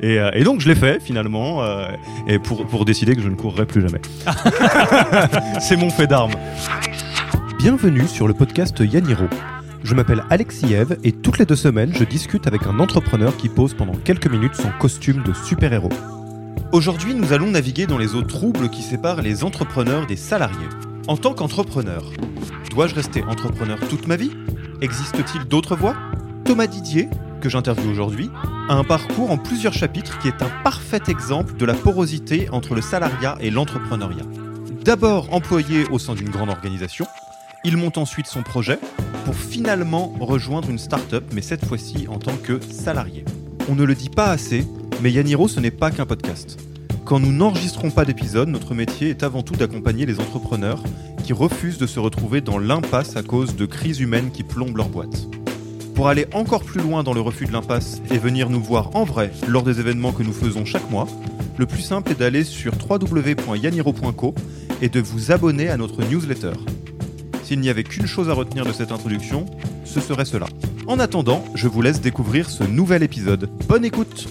[0.00, 1.88] Et, euh, et donc je l'ai fait finalement, euh,
[2.26, 4.00] et pour, pour décider que je ne courrai plus jamais.
[5.60, 6.34] C'est mon fait d'armes.
[7.58, 9.24] Bienvenue sur le podcast Yaniro.
[9.82, 13.48] Je m'appelle Alexis Eve et toutes les deux semaines, je discute avec un entrepreneur qui
[13.48, 15.90] pose pendant quelques minutes son costume de super-héros.
[16.72, 20.68] Aujourd'hui, nous allons naviguer dans les eaux troubles qui séparent les entrepreneurs des salariés.
[21.06, 22.02] En tant qu'entrepreneur,
[22.70, 24.32] dois-je rester entrepreneur toute ma vie?
[24.80, 25.94] Existe-t-il d'autres voies?
[26.44, 27.08] Thomas Didier,
[27.44, 28.30] que j'interviewe aujourd'hui,
[28.70, 32.74] a un parcours en plusieurs chapitres qui est un parfait exemple de la porosité entre
[32.74, 34.24] le salariat et l'entrepreneuriat.
[34.82, 37.04] D'abord employé au sein d'une grande organisation,
[37.62, 38.78] il monte ensuite son projet
[39.26, 43.26] pour finalement rejoindre une start-up, mais cette fois-ci en tant que salarié.
[43.68, 44.66] On ne le dit pas assez,
[45.02, 46.58] mais Yaniro, ce n'est pas qu'un podcast.
[47.04, 50.82] Quand nous n'enregistrons pas d'épisode, notre métier est avant tout d'accompagner les entrepreneurs
[51.22, 54.88] qui refusent de se retrouver dans l'impasse à cause de crises humaines qui plombent leur
[54.88, 55.28] boîte.
[55.94, 59.04] Pour aller encore plus loin dans le refus de l'impasse et venir nous voir en
[59.04, 61.06] vrai lors des événements que nous faisons chaque mois,
[61.56, 64.34] le plus simple est d'aller sur www.yaniro.co
[64.82, 66.52] et de vous abonner à notre newsletter.
[67.44, 69.46] S'il n'y avait qu'une chose à retenir de cette introduction,
[69.84, 70.46] ce serait cela.
[70.88, 73.48] En attendant, je vous laisse découvrir ce nouvel épisode.
[73.68, 74.26] Bonne écoute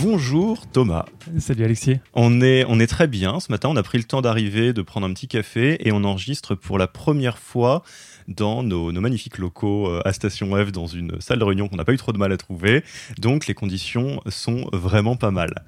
[0.00, 1.06] Bonjour Thomas.
[1.38, 1.98] Salut Alexis.
[2.14, 3.40] On est, on est très bien.
[3.40, 6.04] Ce matin, on a pris le temps d'arriver, de prendre un petit café et on
[6.04, 7.82] enregistre pour la première fois
[8.28, 11.84] dans nos, magnifiques locaux euh, à Station F dans une salle de réunion qu'on n'a
[11.84, 12.84] pas eu trop de mal à trouver.
[13.18, 15.64] Donc les conditions sont vraiment pas mal.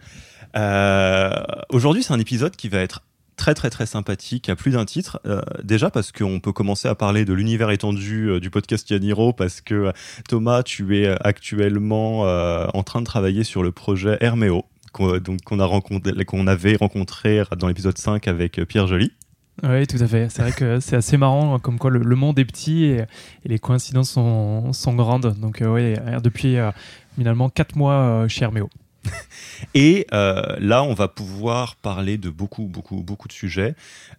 [0.56, 1.32] Euh,
[1.70, 3.02] Aujourd'hui, c'est un épisode qui va être
[3.36, 5.20] très très très sympathique à plus d'un titre.
[5.24, 9.62] Euh, déjà parce qu'on peut commencer à parler de l'univers étendu du podcast Yaniro parce
[9.62, 9.92] que
[10.28, 16.76] Thomas, tu es actuellement en train de travailler sur le projet Herméo qu'on qu'on avait
[16.76, 19.12] rencontré dans l'épisode 5 avec Pierre Joly.
[19.62, 20.28] Oui, tout à fait.
[20.30, 23.04] C'est vrai que c'est assez marrant, comme quoi le, monde est petit et,
[23.44, 25.34] les coïncidences sont, grandes.
[25.38, 26.70] Donc, euh, oui, depuis euh,
[27.16, 28.70] finalement 4 mois euh, chez Herméo.
[29.74, 33.74] Et euh, là, on va pouvoir parler de beaucoup, beaucoup, beaucoup de sujets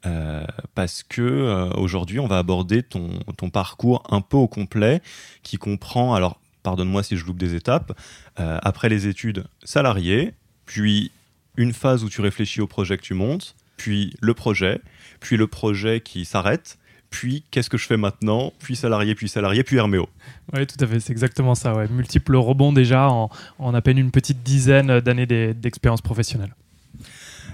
[0.05, 5.01] euh, parce que euh, aujourd'hui, on va aborder ton, ton parcours un peu au complet
[5.43, 7.97] qui comprend, alors pardonne-moi si je loupe des étapes,
[8.39, 10.33] euh, après les études salariées,
[10.65, 11.11] puis
[11.57, 14.79] une phase où tu réfléchis au projet que tu montes, puis le projet,
[15.21, 16.77] puis le projet qui s'arrête,
[17.09, 20.07] puis qu'est-ce que je fais maintenant, puis salarié, puis salarié, puis Herméo.
[20.53, 20.99] Oui, tout à fait.
[20.99, 21.73] C'est exactement ça.
[21.73, 21.87] Ouais.
[21.87, 26.53] Multiples rebonds déjà en, en à peine une petite dizaine d'années d'e- d'expérience professionnelle.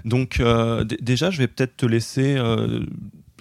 [0.06, 2.86] Donc euh, déjà, je vais peut-être te laisser, euh,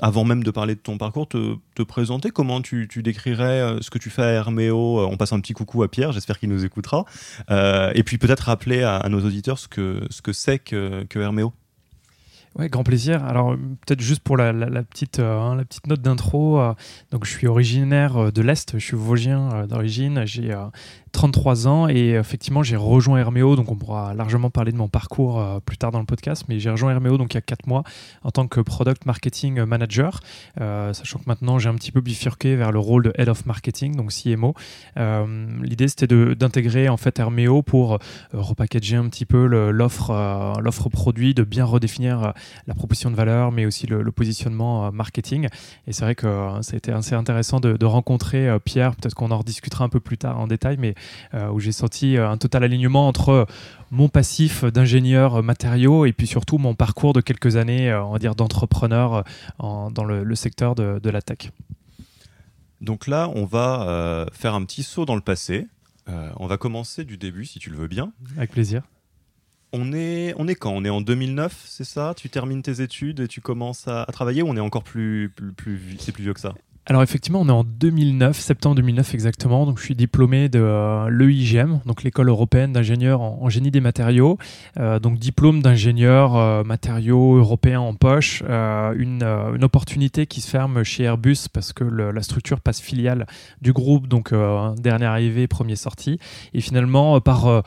[0.01, 2.31] avant même de parler de ton parcours, te, te présenter.
[2.31, 5.53] Comment tu, tu décrirais euh, ce que tu fais à Herméo On passe un petit
[5.53, 7.05] coucou à Pierre, j'espère qu'il nous écoutera.
[7.51, 11.05] Euh, et puis peut-être rappeler à, à nos auditeurs ce que ce que c'est que,
[11.05, 11.53] que Herméo.
[12.59, 13.23] Ouais, grand plaisir.
[13.23, 16.59] Alors peut-être juste pour la, petite, euh, hein, la petite note d'intro.
[16.59, 16.73] euh,
[17.11, 20.65] donc je suis originaire euh, de l'Est, je suis vosgien d'origine, j'ai euh,
[21.13, 25.43] 33 ans et effectivement j'ai rejoint Herméo, donc on pourra largement parler de mon parcours
[25.67, 27.85] plus tard dans le podcast, mais j'ai rejoint Herméo donc il y a 4 mois
[28.23, 30.21] en tant que Product Marketing Manager,
[30.59, 33.97] sachant que maintenant j'ai un petit peu bifurqué vers le rôle de Head of Marketing,
[33.97, 34.55] donc CMO.
[35.63, 37.99] L'idée c'était d'intégrer en fait Herméo pour
[38.35, 42.35] repackager un petit peu l'offre l'offre produit, de bien redéfinir
[42.67, 45.49] la proposition de valeur, mais aussi le, le positionnement euh, marketing.
[45.87, 48.95] Et c'est vrai que euh, ça a été assez intéressant de, de rencontrer euh, Pierre,
[48.97, 50.95] peut-être qu'on en rediscutera un peu plus tard en détail, mais
[51.53, 53.47] où j'ai senti un total alignement entre
[53.91, 58.35] mon passif d'ingénieur matériaux et puis surtout mon parcours de quelques années, on va dire,
[58.35, 59.25] d'entrepreneur
[59.59, 61.51] en- dans le, le secteur de, de la tech.
[62.81, 65.67] Donc là, on va euh, faire un petit saut dans le passé.
[66.09, 68.13] Euh, on va commencer du début, si tu le veux bien.
[68.37, 68.83] Avec plaisir.
[69.79, 70.71] On est, quand?
[70.71, 72.15] On est en 2009, c'est ça?
[72.17, 75.53] Tu termines tes études et tu commences à, travailler ou on est encore plus, plus,
[75.53, 76.55] plus c'est plus vieux que ça?
[76.89, 79.67] Alors effectivement, on est en 2009, septembre 2009 exactement.
[79.67, 84.39] Donc je suis diplômé de euh, l'EIGM, donc l'école européenne d'ingénieurs en, génie des matériaux.
[84.79, 88.43] Euh, donc diplôme d'ingénieur euh, matériaux européen en poche.
[88.47, 89.25] Une,
[89.63, 93.27] opportunité qui se ferme chez Airbus parce que la structure passe filiale
[93.61, 94.33] du groupe, donc
[94.77, 96.21] dernier arrivé, premier sorti.
[96.55, 97.65] Et finalement, par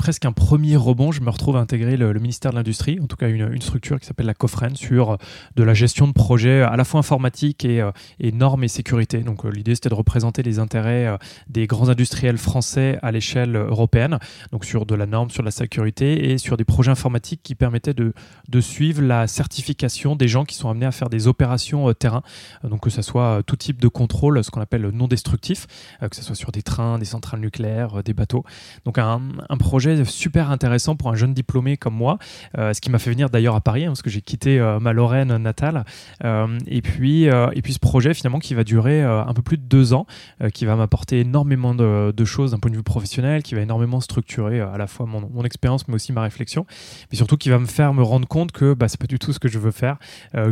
[0.00, 3.16] presque un premier rebond, je me retrouve à intégrer le, ministère de l'Industrie, en tout
[3.16, 5.16] cas une, structure qui s'appelle la COFREN, sur euh,
[5.56, 9.18] de la gestion de projets à la fois informatique et, euh, et normes et sécurité.
[9.18, 11.18] Donc euh, l'idée c'était de représenter les intérêts
[11.50, 14.18] des grands industriels français à l'échelle européenne,
[14.52, 17.92] donc sur de la norme, sur la sécurité et sur des projets informatiques qui permettaient
[17.92, 18.14] de,
[18.48, 22.22] de suivre la certification des gens qui sont amenés à faire des opérations terrain,
[22.64, 25.66] donc que ce soit tout type de contrôle, ce qu'on appelle non destructif,
[26.00, 28.44] que ce soit sur des trains, des centrales nucléaires, des bateaux.
[28.86, 29.20] Donc un
[29.58, 32.18] projet super intéressant pour un jeune diplômé comme moi,
[32.56, 35.36] ce qui m'a fait venir d'ailleurs à Paris, hein, parce que j'ai quitté ma Lorraine
[35.36, 35.84] natale.
[36.22, 39.92] et, puis, et puis ce projet finalement qui va durer un peu plus de deux
[39.92, 40.06] ans,
[40.52, 44.60] qui va m'apporter énormément de, choses d'un point de vue professionnel, qui va énormément structurer
[44.60, 46.66] à la fois mon, mon expérience, mais aussi ma réflexion,
[47.10, 49.32] mais surtout qui va me faire me rendre compte que bah, c'est pas du tout
[49.32, 49.98] ce que je veux faire,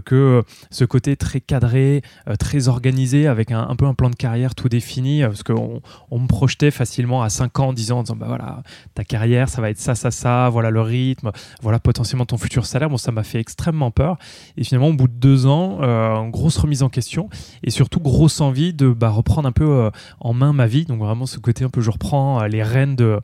[0.05, 2.02] que ce côté très cadré,
[2.38, 5.81] très organisé, avec un, un, peu un plan de carrière tout défini, parce qu'on
[6.11, 8.62] on me projetait facilement à 5 ans en disant, bah voilà,
[8.94, 11.30] ta carrière, ça va être ça, ça, ça, voilà le rythme,
[11.62, 12.90] voilà potentiellement ton futur salaire.
[12.90, 14.19] Bon, ça m'a fait extrêmement peur.
[14.56, 17.28] Et finalement, au bout de deux ans, euh, grosse remise en question
[17.62, 19.90] et surtout grosse envie de bah, reprendre un peu euh,
[20.20, 20.84] en main ma vie.
[20.84, 23.20] Donc vraiment ce côté un peu, je reprends euh, les rênes de,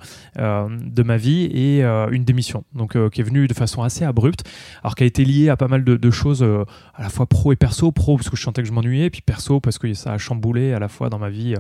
[1.03, 2.65] ma vie et une démission.
[2.75, 4.49] Donc qui est venue de façon assez abrupte,
[4.83, 7.53] alors qui a été liée à pas mal de, de choses à la fois pro
[7.53, 7.93] et perso.
[7.93, 10.73] Pro parce que je sentais que je m'ennuyais, puis perso parce que ça a chamboulé
[10.73, 11.55] à la fois dans ma vie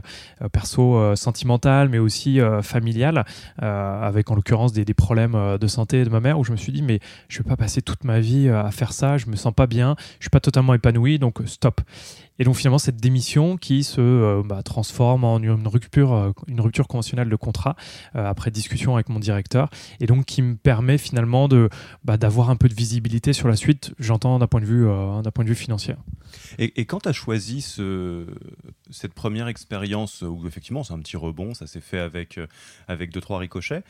[0.53, 3.25] perso sentimentale, mais aussi familiale,
[3.59, 6.83] avec en l'occurrence des, problèmes de santé de ma mère, où je me suis dit,
[6.83, 9.67] mais je vais pas passer toute ma vie à faire ça, je me sens pas
[9.67, 11.81] bien, je suis pas totalement épanoui, donc stop.
[12.39, 16.61] Et donc finalement, cette démission qui se euh, bah, transforme en une rupture, euh, une
[16.61, 17.77] rupture conventionnelle de contrat
[18.17, 19.71] euh, après discussion avec mon directeur,
[20.01, 21.69] et donc qui me permet finalement de
[22.05, 23.95] bah, d'avoir un peu de visibilité sur la suite.
[23.99, 25.95] J'entends d'un point de vue d'un point de vue financier.
[26.59, 28.27] Et, quand tu as choisi ce,
[28.91, 32.39] cette première expérience où effectivement c'est un petit rebond, ça s'est fait avec
[32.89, 33.83] avec deux trois ricochets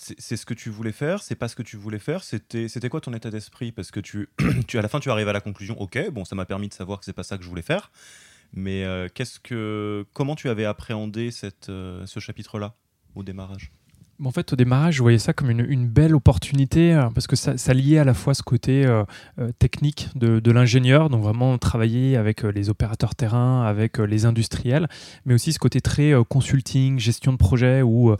[0.00, 3.00] c'est ce que tu voulais faire, c'est pas ce que tu voulais faire, c'était quoi
[3.00, 3.72] ton état d'esprit?
[3.72, 4.28] Parce que tu,
[4.66, 6.74] tu, à la fin, tu arrives à la conclusion, ok, bon, ça m'a permis de
[6.74, 7.90] savoir que c'est pas ça que je voulais faire,
[8.52, 9.08] mais euh,
[9.42, 11.30] que, comment tu avais appréhendé
[11.68, 12.74] euh, ce chapitre-là
[13.14, 13.72] au démarrage?
[14.24, 17.74] En fait, au démarrage, je voyais ça comme une, belle opportunité euh, parce que ça,
[17.74, 19.04] liait à la fois ce côté euh,
[19.38, 24.88] euh, technique de, l'ingénieur, donc vraiment travailler avec les opérateurs terrain, avec les industriels,
[25.26, 28.14] mais aussi ce côté très consulting, gestion de projet où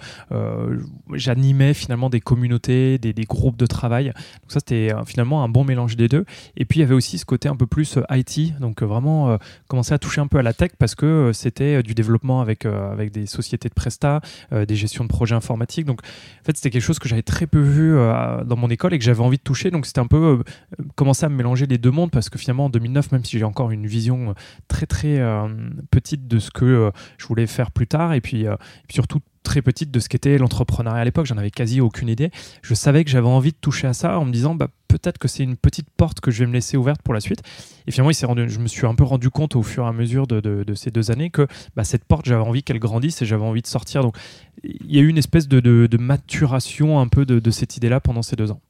[1.15, 4.07] j'animais finalement des communautés, des, groupes de travail.
[4.07, 6.25] Donc ça, c'était finalement un bon mélange des deux.
[6.57, 9.39] Et puis, il y avait aussi ce côté un peu plus IT, donc vraiment
[9.69, 13.13] commencer à toucher un peu à la tech parce que c'était du développement avec, avec
[13.13, 14.21] des sociétés de prestat,
[14.53, 17.61] des gestions de projets informatiques donc, en fait, c'était quelque chose que j'avais très peu
[17.61, 19.71] vu euh, dans mon école et que j'avais envie de toucher.
[19.71, 22.71] Donc, c'était un peu euh, commencer à mélanger les deux mondes parce que finalement, en
[22.71, 24.35] 2009, même si j'ai encore une vision
[24.69, 25.49] très, très euh,
[25.91, 28.49] petite de ce que je voulais faire plus tard et puis, et
[28.87, 32.31] puis surtout très petite de ce qu'était l'entrepreneuriat à l'époque, j'en avais quasi aucune idée.
[32.63, 35.29] Je savais que j'avais envie de toucher à ça en me disant bah, peut-être que
[35.29, 37.43] c'est une petite porte que je vais me laisser ouverte pour la suite.
[37.87, 40.75] Et finalement, je me suis un peu rendu compte au fur et à mesure de,
[40.75, 41.47] ces deux années que
[41.77, 44.03] bah, cette porte, j'avais envie qu'elle grandisse et j'avais envie de sortir.
[44.03, 44.17] Donc
[44.65, 48.35] il y a eu une espèce de, maturation un peu de, cette idée-là pendant ces
[48.35, 48.61] deux ans.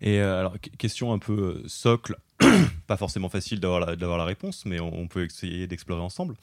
[0.00, 2.16] Et euh, alors, question un peu euh, socle,
[2.86, 6.34] pas forcément facile d'avoir la, réponse, mais on peut essayer d'explorer ensemble.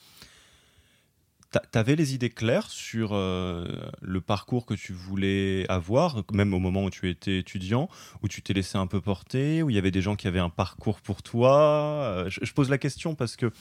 [1.71, 3.65] T'avais les idées claires sur euh,
[4.01, 7.89] le parcours que tu voulais avoir, même au moment où tu étais étudiant,
[8.21, 10.37] où tu t'es laissé un peu porter, où il y avait des gens qui avaient
[10.37, 11.59] un parcours pour toi?
[12.03, 13.51] Euh, je, pose la question parce que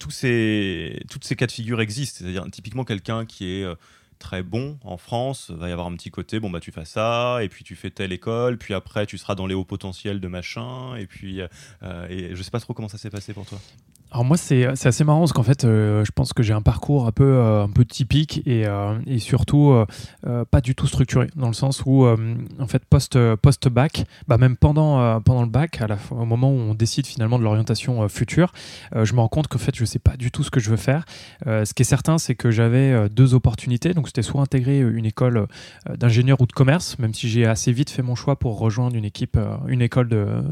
[0.00, 2.18] tous ces, toutes ces cas de figure existent.
[2.18, 3.76] C'est-à-dire typiquement quelqu'un qui est euh,
[4.18, 7.44] très bon en France, va y avoir un petit côté, bon bah tu fais ça,
[7.44, 10.26] et puis tu fais telle école, puis après tu seras dans les hauts potentiels de
[10.26, 13.60] machin, et puis et je sais pas trop comment ça s'est passé pour toi.
[14.16, 17.06] Alors moi c'est assez marrant parce qu'en fait euh, je pense que j'ai un parcours
[17.06, 19.84] un peu, euh, un peu typique et, euh, et surtout
[20.50, 24.56] pas du tout structuré dans le sens où en fait post, post bac, bah même
[24.56, 28.52] pendant, pendant le bac, à la, au moment où on décide finalement de l'orientation future,
[28.94, 30.78] je me rends compte qu'en fait je sais pas du tout ce que je veux
[30.78, 31.04] faire.
[31.44, 35.46] ce qui est certain c'est que j'avais deux opportunités, donc c'était soit intégrer une école
[35.94, 39.04] d'ingénieur ou de commerce, même si j'ai assez vite fait mon choix pour rejoindre une
[39.04, 39.38] équipe,
[39.68, 40.08] une école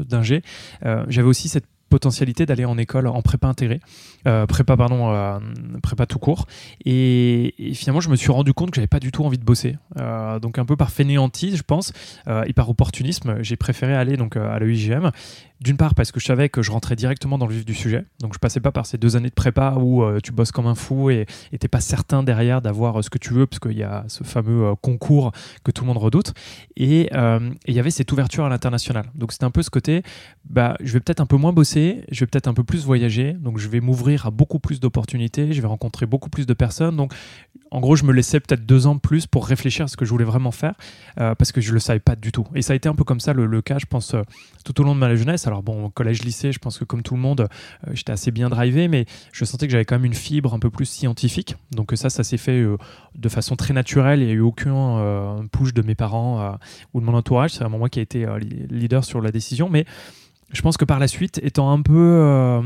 [0.07, 0.43] d'ingé.
[0.83, 3.79] j'avais aussi cette potentialité d'aller en école en prépa intégrée,
[4.27, 5.39] euh, prépa pardon, euh,
[5.81, 6.45] prépa tout court.
[6.83, 9.77] Et, finalement, je me suis rendu compte que j'avais pas du tout envie de bosser.
[9.97, 11.93] Euh, donc un peu par fainéantise, je pense,
[12.45, 15.11] et par opportunisme, j'ai préféré aller donc à l'EIGM.
[15.61, 18.03] D'une part parce que je savais que je rentrais directement dans le vif du sujet,
[18.19, 20.75] donc je passais pas par ces deux années de prépa où tu bosses comme un
[20.75, 21.25] fou et
[21.57, 24.75] t'es pas certain derrière d'avoir ce que tu veux parce qu'il y a ce fameux
[24.75, 25.31] concours
[25.63, 26.33] que tout le monde redoute.
[26.75, 29.05] Et il y avait cette ouverture à l'international.
[29.15, 30.03] Donc c'était un peu ce côté,
[30.43, 33.33] bah je vais peut-être un peu moins bosser je vais peut-être un peu plus voyager,
[33.33, 36.95] donc je vais m'ouvrir à beaucoup plus d'opportunités, je vais rencontrer beaucoup plus de personnes.
[36.95, 37.13] Donc,
[37.71, 40.09] en gros, je me laissais peut-être deux ans plus pour réfléchir à ce que je
[40.11, 40.75] voulais vraiment faire,
[41.19, 42.45] euh, parce que je ne le savais pas du tout.
[42.55, 44.21] Et ça a été un peu comme ça le, cas, je pense, euh,
[44.63, 45.47] tout au long de ma jeunesse.
[45.47, 48.49] Alors, bon, collège, lycée, je pense que comme tout le monde, euh, j'étais assez bien
[48.49, 51.55] drivé, mais je sentais que j'avais quand même une fibre un peu plus scientifique.
[51.71, 52.65] Donc, ça, ça s'est fait
[53.15, 54.21] de façon très naturelle.
[54.21, 56.57] Il n'y a eu aucun push de mes parents
[56.93, 57.51] ou de mon entourage.
[57.51, 58.25] C'est vraiment moi qui ai été
[58.69, 59.69] leader sur la décision.
[59.69, 59.85] Mais
[60.51, 62.63] je pense que par la suite, étant un peu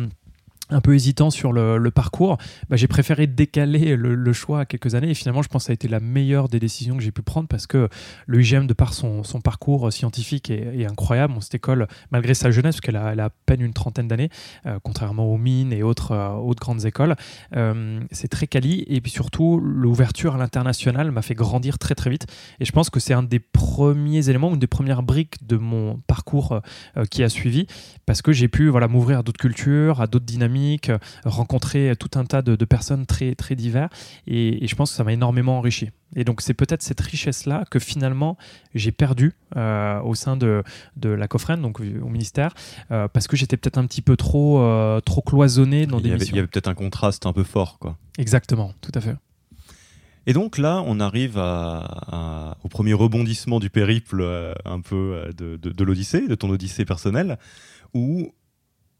[0.69, 2.37] un peu hésitant sur le, parcours,
[2.69, 5.09] bah, j'ai préféré décaler le, choix à quelques années.
[5.09, 7.21] Et finalement je pense que ça a été la meilleure des décisions que j'ai pu
[7.21, 7.89] prendre parce que
[8.27, 11.33] le IGM de par son, parcours scientifique est, incroyable.
[11.41, 14.29] cette école, malgré sa jeunesse, parce qu'elle a, a, à peine une trentaine d'années,
[14.65, 17.15] euh, contrairement aux mines et autres, euh, autres grandes écoles,
[17.55, 18.85] euh, c'est très quali.
[18.87, 22.27] Et puis surtout l'ouverture à l'international m'a fait grandir très très vite.
[22.59, 25.97] Et je pense que c'est un des premiers éléments, une des premières briques de mon
[26.07, 26.61] parcours
[27.09, 27.65] qui a suivi
[28.05, 30.58] parce que j'ai pu voilà, m'ouvrir à d'autres cultures, à d'autres dynamiques
[30.89, 33.89] euh, rencontrer tout un tas de, personnes très, très divers.
[34.27, 35.89] Et, je pense que ça m'a énormément enrichi.
[36.15, 38.37] Et donc, c'est peut-être cette richesse-là que finalement
[38.73, 40.63] j'ai perdu euh, au sein de,
[40.97, 42.53] de la COFREN, donc au ministère,
[42.91, 44.59] euh, parce que j'étais peut-être un petit peu trop,
[45.01, 46.33] trop cloisonné dans des missions.
[46.33, 47.97] Il y avait peut-être un contraste un peu fort, quoi.
[48.17, 49.15] Exactement, tout à fait.
[50.27, 54.23] Et donc là, on arrive à, au premier rebondissement du périple
[54.65, 57.37] un peu de, de, de l'Odyssée, de ton Odyssée personnelle,
[57.93, 58.33] où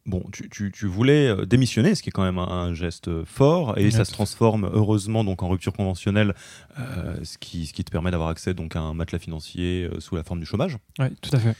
[0.10, 4.06] bon, tu, voulais euh, démissionner, ce qui est quand même un, geste fort, et ça
[4.06, 6.34] se transforme heureusement donc en rupture conventionnelle,
[6.80, 10.00] euh, ce, qui, ce qui te permet d'avoir accès donc à un matelas financier euh,
[10.00, 10.78] sous la forme du chômage.
[11.00, 11.56] Oui, tout à fait.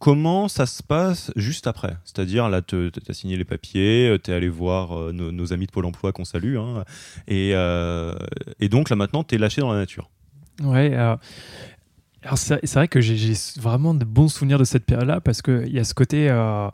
[0.00, 1.96] comment ça se passe juste après?
[2.04, 5.86] C'est-à-dire, là, tu as signé les papiers, tu es allé voir nos, amis de Pôle
[5.86, 6.84] emploi qu'on salue, hein,
[7.28, 7.50] et,
[8.60, 10.10] et, donc là maintenant, tu es lâché dans la nature.
[10.62, 10.94] Ouais,
[12.22, 15.78] alors c'est vrai que j'ai vraiment de bons souvenirs de cette période-là parce qu'il y
[15.78, 16.68] a ce côté euh,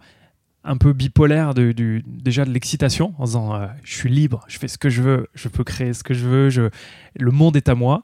[0.64, 1.72] un peu bipolaire de,
[2.04, 5.28] déjà de l'excitation en disant euh, je suis libre, je fais ce que je veux,
[5.34, 6.70] je peux créer ce que je veux,
[7.14, 8.02] le monde est à moi.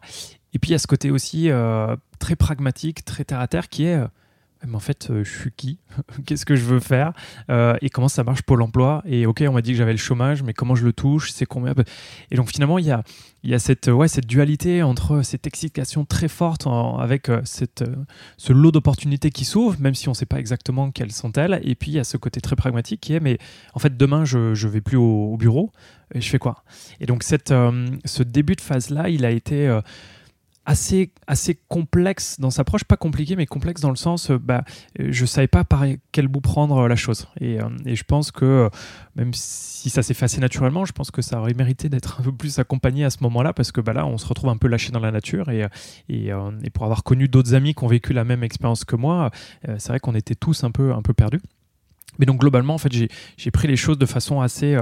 [0.54, 3.68] Et puis il y a ce côté aussi euh, très pragmatique, très terre à terre
[3.68, 4.00] qui est
[4.66, 5.78] mais en fait, euh, je suis qui
[6.26, 7.12] Qu'est-ce que je veux faire
[7.50, 9.98] euh, Et comment ça marche Pôle emploi Et ok, on m'a dit que j'avais le
[9.98, 11.74] chômage, mais comment je le touche C'est combien
[12.30, 12.90] Et donc finalement, il y
[13.54, 16.66] a, cette, ouais, cette dualité entre cette excitation très forte
[16.98, 17.84] avec euh, cette,
[18.36, 21.60] ce lot d'opportunités qui s'ouvre, même si on ne sait pas exactement quelles sont-elles.
[21.64, 23.38] Et puis il y a ce côté très pragmatique qui est, mais
[23.74, 25.72] en fait, demain, je ne vais plus au, bureau.
[26.14, 26.62] Et je fais quoi?
[27.00, 27.54] Et donc cette,
[28.04, 29.80] ce début de phase-là, il a été
[30.64, 34.64] assez, assez complexe dans sa approche, pas compliqué, mais complexe dans le sens, euh, bah,
[35.00, 37.26] euh, je savais pas par quel bout prendre euh, la chose.
[37.40, 38.70] Et, et je pense que,
[39.16, 42.32] même si ça s'est fait naturellement, je pense que ça aurait mérité d'être un peu
[42.32, 44.92] plus accompagné à ce moment-là, parce que bah, là, on se retrouve un peu lâché
[44.92, 45.50] dans la nature.
[45.50, 45.66] Et,
[46.08, 49.30] et, et pour avoir connu d'autres amis qui ont vécu la même expérience que moi,
[49.64, 51.40] c'est vrai qu'on était tous un peu, un peu perdus.
[52.18, 54.78] Mais donc, globalement, en fait, j'ai pris les choses de façon assez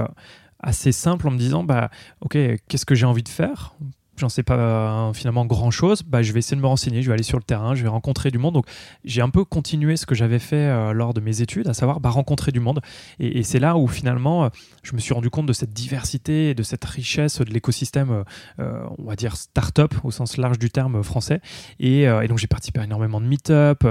[0.63, 3.73] assez simple en me disant bah ok qu'est-ce que j'ai envie de faire?
[4.17, 7.07] J'en sais pas euh, finalement grand chose, bah, je vais essayer de me renseigner, je
[7.07, 8.53] vais aller sur le terrain, je vais rencontrer du monde.
[8.53, 8.65] Donc
[9.03, 11.99] j'ai un peu continué ce que j'avais fait euh, lors de mes études, à savoir
[11.99, 12.81] bah, rencontrer du monde.
[13.19, 14.49] Et, c'est là où finalement euh,
[14.83, 18.23] je me suis rendu compte de cette diversité, de cette richesse de l'écosystème,
[18.59, 21.41] on va dire start-up au sens large du terme français.
[21.79, 23.83] Et, donc j'ai participé à énormément de meet-up,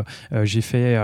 [0.44, 0.96] j'ai fait,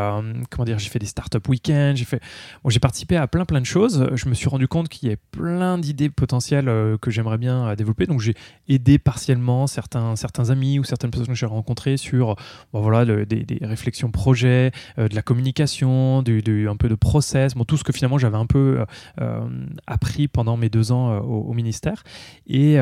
[0.51, 2.21] comment fait des start-up week-ends, j'ai fait,
[2.69, 4.09] j'ai participé à plein plein de choses.
[4.15, 6.71] Je me suis rendu compte qu'il y avait plein d'idées potentielles
[7.01, 8.07] que j'aimerais bien développer.
[8.07, 8.35] Donc j'ai
[8.69, 12.35] aidé partiellement certains, amis ou certaines personnes que j'ai rencontrées sur
[12.73, 17.85] voilà, des, réflexions projets, euh, de la communication, du, un peu de process, tout ce
[17.85, 18.85] que finalement j'avais un peu euh,
[19.21, 19.49] euh,
[19.87, 22.03] appris pendant mes deux ans au, ministère.
[22.49, 22.79] Et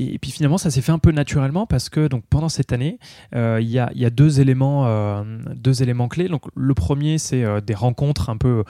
[0.00, 2.98] et puis finalement, ça s'est fait un peu naturellement parce que donc pendant cette année,
[3.32, 6.28] il y, a, y, a, deux éléments, deux éléments clés.
[6.28, 8.64] Donc le premier, c'est des rencontres un peu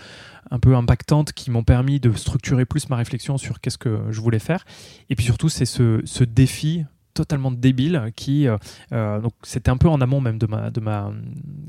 [0.51, 4.21] un peu impactantes qui m'ont permis de structurer plus ma réflexion sur qu'est-ce que je
[4.21, 4.65] voulais faire.
[5.09, 6.85] Et puis surtout, c'est ce, ce défi
[7.21, 8.57] totalement débile qui euh,
[8.93, 11.12] euh, donc c'était un peu en amont même de ma de ma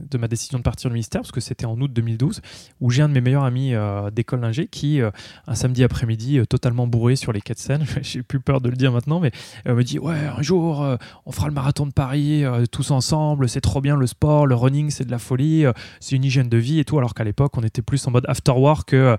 [0.09, 2.39] de ma décision de partir du ministère parce que c'était en août 2012
[2.79, 6.87] où j'ai un de mes meilleurs amis euh, d'école d'ingé qui un samedi après-midi totalement
[6.87, 9.31] bourré sur les quais de j'ai plus peur de le dire maintenant mais
[9.65, 10.85] me dit ouais un jour
[11.25, 14.89] on fera le marathon de Paris tous ensemble c'est trop bien le sport le running
[14.89, 15.65] c'est de la folie
[15.99, 18.25] c'est une hygiène de vie et tout alors qu'à l'époque on était plus en mode
[18.29, 19.17] after work que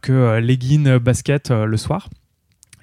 [0.00, 2.08] que legging basket le soir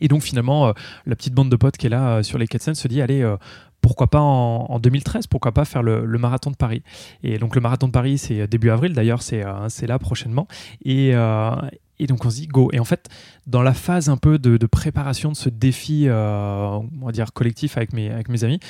[0.03, 0.73] et donc finalement, euh,
[1.05, 3.21] la petite bande de potes qui est là euh, sur les 4 se dit, allez,
[3.21, 3.37] euh,
[3.81, 6.83] pourquoi pas en, 2013, pourquoi pas faire le, marathon de Paris.
[7.23, 9.43] Et donc le marathon de Paris, c'est début avril, d'ailleurs, c'est
[9.87, 10.47] là prochainement.
[10.85, 12.69] Et, et, donc on se dit go.
[12.71, 13.09] Et en fait,
[13.45, 17.91] dans la phase un peu de, préparation de ce défi, on va dire collectif avec
[17.91, 18.61] mes, avec mes amis,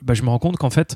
[0.00, 0.94] bah, je me rends compte qu'en fait,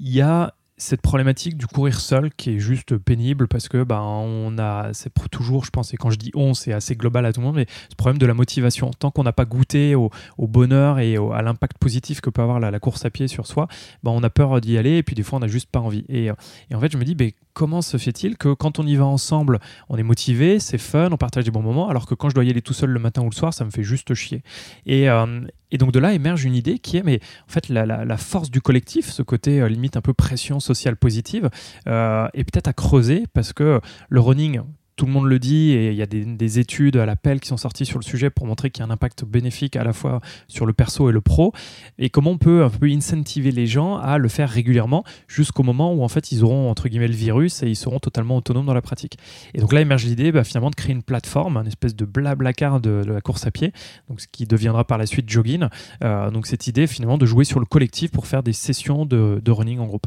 [0.00, 4.00] il y a cette problématique du courir seul qui est juste pénible parce que ben
[4.00, 7.32] on a c'est toujours je pense et quand je dis on c'est assez global à
[7.32, 10.10] tout le monde mais ce problème de la motivation tant qu'on n'a pas goûté au,
[10.38, 13.68] bonheur et à l'impact positif que peut avoir la, course à pied sur soi
[14.02, 16.04] ben on a peur d'y aller et puis des fois on n'a juste pas envie.
[16.08, 18.96] Et, et en fait je me dis ben, comment se fait-il que quand on y
[18.96, 22.28] va ensemble on est motivé c'est fun on partage des bons moments alors que quand
[22.28, 24.14] je dois y aller tout seul le matin ou le soir ça me fait juste
[24.14, 24.42] chier.
[24.86, 25.40] Et, euh,
[25.72, 29.10] donc de là émerge une idée qui est, mais en fait, la, force du collectif,
[29.10, 31.50] ce côté euh, limite un peu pression sociale positive,
[31.88, 34.60] euh, est peut-être à creuser parce que le running,
[34.96, 37.56] tout le monde le dit et il y a des, études à l'appel qui sont
[37.56, 40.20] sorties sur le sujet pour montrer qu'il y a un impact bénéfique à la fois
[40.46, 41.52] sur le perso et le pro
[41.98, 45.92] et comment on peut un peu incentiver les gens à le faire régulièrement jusqu'au moment
[45.92, 48.74] où en fait ils auront entre guillemets le virus et ils seront totalement autonomes dans
[48.74, 49.18] la pratique.
[49.54, 52.80] Et donc là émerge l'idée bah, finalement de créer une plateforme, une espèce de blablacar
[52.80, 53.72] de, de la course à pied,
[54.16, 55.66] ce qui deviendra par la suite Jogging.
[56.02, 59.50] Euh, donc cette idée finalement de jouer sur le collectif pour faire des sessions de,
[59.50, 60.06] running en groupe.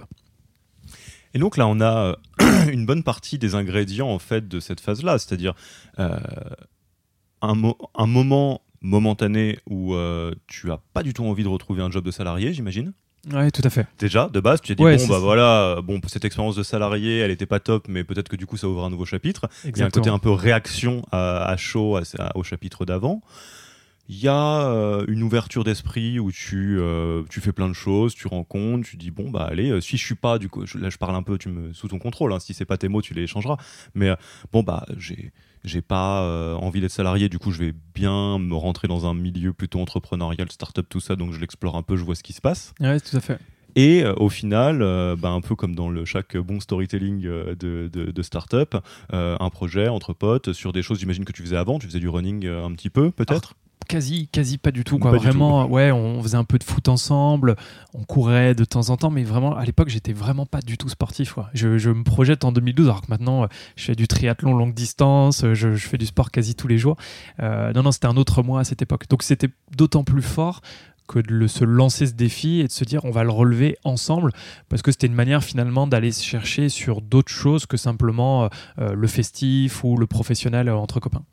[1.34, 4.80] Et donc là, on a euh, une bonne partie des ingrédients en fait de cette
[4.80, 5.54] phase-là, c'est-à-dire
[6.00, 6.18] euh,
[7.42, 7.54] un,
[7.96, 9.96] un, moment momentané où
[10.48, 12.94] tu as pas du tout envie de retrouver un job de salarié, j'imagine.
[13.34, 13.88] Oui, tout à fait.
[14.00, 17.32] Déjà, de base, tu t'es dit, bon, bah voilà, bon, cette expérience de salarié, elle
[17.32, 19.50] était pas top, mais peut-être que du coup, ça ouvre un nouveau chapitre.
[19.66, 22.00] Il y a un côté un peu réaction à, chaud
[22.36, 23.22] au chapitre d'avant.
[24.10, 28.16] Il y a euh, une ouverture d'esprit où tu, euh, tu fais plein de choses,
[28.16, 30.90] tu rencontres, tu dis bon bah allez, euh, si je suis pas du coup, là
[30.90, 32.32] je parle un peu, tu me sous ton contrôle.
[32.32, 33.58] Hein, si c'est pas tes mots, tu les changeras.
[33.96, 34.16] Mais
[34.54, 35.34] bon bah j'ai
[35.66, 39.52] j'ai pas envie d'être salarié, du coup je vais bien me rentrer dans un milieu
[39.52, 42.40] plutôt entrepreneurial, start-up, tout ça, donc je l'explore un peu, je vois ce qui se
[42.40, 42.74] passe.
[42.80, 43.40] Ouais, tout à fait.
[43.76, 44.80] Et au final,
[45.18, 48.76] bah, un peu comme dans le, chaque bon storytelling de, de, de start-up,
[49.12, 52.08] un projet entre potes sur des choses, j'imagine que tu faisais avant, tu faisais du
[52.08, 53.56] running un petit peu peut-être?
[53.88, 55.00] Quasi, quasi pas du tout.
[55.00, 55.12] Quoi.
[55.12, 57.56] vraiment, ouais, on faisait un peu de foot ensemble,
[57.94, 60.90] on courait de temps en temps, mais vraiment, à l'époque, j'étais vraiment pas du tout
[60.90, 61.34] sportif.
[61.34, 61.50] Quoi.
[61.54, 64.74] Je, je, me projette en 2012, alors que maintenant, euh, je fais du triathlon longue
[64.74, 66.98] distance, euh, je, je fais du sport quasi tous les jours.
[67.42, 69.08] Euh, non, non, c'était un autre moi à cette époque.
[69.10, 70.62] Donc, c'était d'autant plus fort
[71.08, 74.34] que de se lancer ce défi et de se dire on va le relever ensemble
[74.68, 79.86] parce que c'était une manière finalement d'aller chercher sur d'autres choses que simplement le festif
[79.86, 81.24] ou le professionnel entre copains.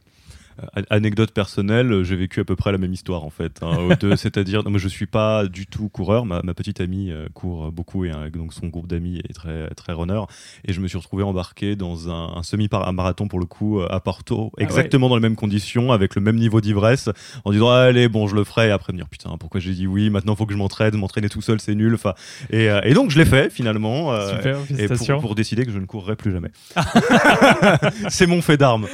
[0.62, 3.60] Euh, anecdote personnelle, euh, j'ai vécu à peu près la même histoire en fait.
[3.62, 6.26] Hein, C'est-à-dire, moi je suis pas du tout coureur.
[6.26, 10.20] Ma, petite amie euh, court beaucoup et donc son groupe d'amis est très très runner.
[10.64, 14.62] Et je me suis retrouvé embarqué dans un, semi-marathon pour le coup à Porto, ah
[14.62, 17.08] exactement dans les mêmes conditions, avec le même niveau d'ivresse,
[17.44, 18.68] en disant allez bon je le ferai.
[18.68, 20.10] Et après me dire putain pourquoi j'ai dit oui?
[20.10, 20.96] Maintenant faut que je m'entraîne.
[20.96, 21.94] M'entraîner tout seul c'est nul.
[21.94, 22.14] Enfin
[22.50, 24.14] et, et, donc je l'ai fait finalement.
[24.28, 26.50] Super, et pour, pour, décider que je ne courrai plus jamais.
[28.08, 28.86] c'est mon fait d'armes.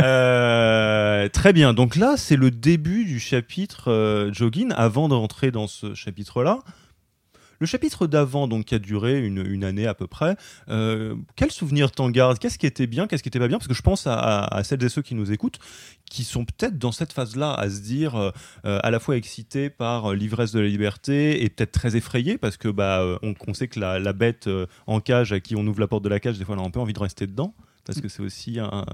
[0.00, 1.72] Euh, euh, très bien.
[1.74, 4.72] Donc là, c'est le début du chapitre euh, jogging.
[4.76, 6.60] Avant d'entrer dans ce chapitre-là,
[7.60, 10.36] le chapitre d'avant, donc qui a duré une, année à peu près,
[10.68, 12.38] euh, quel souvenir t'en gardes?
[12.38, 13.58] Qu'est-ce qui était bien Qu'est-ce qui était pas bien?
[13.58, 15.60] Parce que je pense à, celles et ceux qui nous écoutent,
[16.10, 18.32] qui sont peut-être dans cette phase-là à se dire
[18.64, 22.68] à la fois excités par l'ivresse de la liberté et peut-être très effrayés parce que
[22.68, 24.50] bah on, sait que la, bête
[24.86, 26.66] en cage à qui on ouvre la porte de la cage, des fois on a
[26.66, 27.54] un peu envie de rester dedans
[27.86, 28.84] parce que c'est aussi un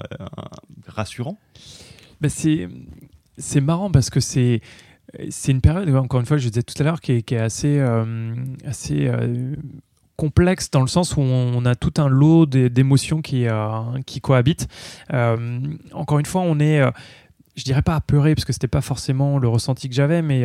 [0.87, 1.39] rassurant.
[2.21, 4.61] Bah, c'est marrant parce que c'est
[5.31, 8.35] c'est une période, encore une fois, je disais tout à l'heure, qui, est assez, euh,
[8.65, 9.55] assez euh,
[10.17, 14.69] complexe dans le sens où on a tout un lot d'émotions qui, euh, qui cohabitent.
[15.93, 16.81] encore une fois, on est,
[17.57, 20.45] je dirais pas apeuré, parce que c'était pas forcément le ressenti que j'avais, mais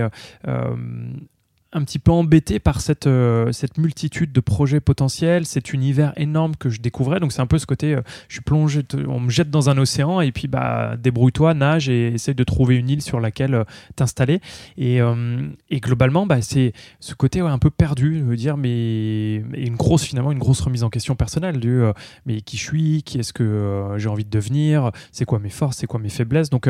[1.75, 6.55] un petit peu embêté par cette, euh, cette multitude de projets potentiels, cet univers énorme
[6.55, 7.19] que je découvrais.
[7.19, 9.77] Donc c'est un peu ce côté, euh, je suis plongé, on me jette dans un
[9.77, 13.63] océan et puis bah débrouille-toi, nage et essaye de trouver une île sur laquelle euh,
[13.97, 14.39] t'installer.
[14.77, 14.99] Et,
[15.69, 20.31] et, globalement, bah, c'est ce côté un peu perdu, de dire mais une grosse finalement
[20.31, 21.83] une grosse remise en question personnelle du
[22.25, 25.77] mais qui je suis, qui est-ce que j'ai envie de devenir, c'est quoi mes forces,
[25.77, 26.49] c'est quoi mes faiblesses?
[26.49, 26.69] Donc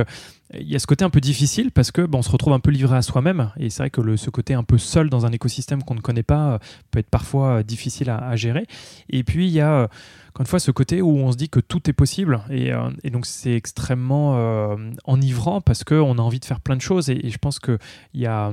[0.54, 2.72] il y a ce côté un peu difficile parce que on se retrouve un peu
[2.72, 5.84] livré à soi-même et c'est vrai que ce côté un peu seul dans un écosystème
[5.84, 6.58] qu'on ne connaît pas euh,
[6.90, 8.66] peut être parfois euh, difficile à, gérer.
[9.10, 9.88] Et puis il y a euh,
[10.30, 12.72] encore une fois ce côté où on se dit que tout est possible et,
[13.10, 17.38] donc c'est extrêmement enivrant parce qu'on a envie de faire plein de choses et, je
[17.38, 17.78] pense qu'il
[18.14, 18.52] y a,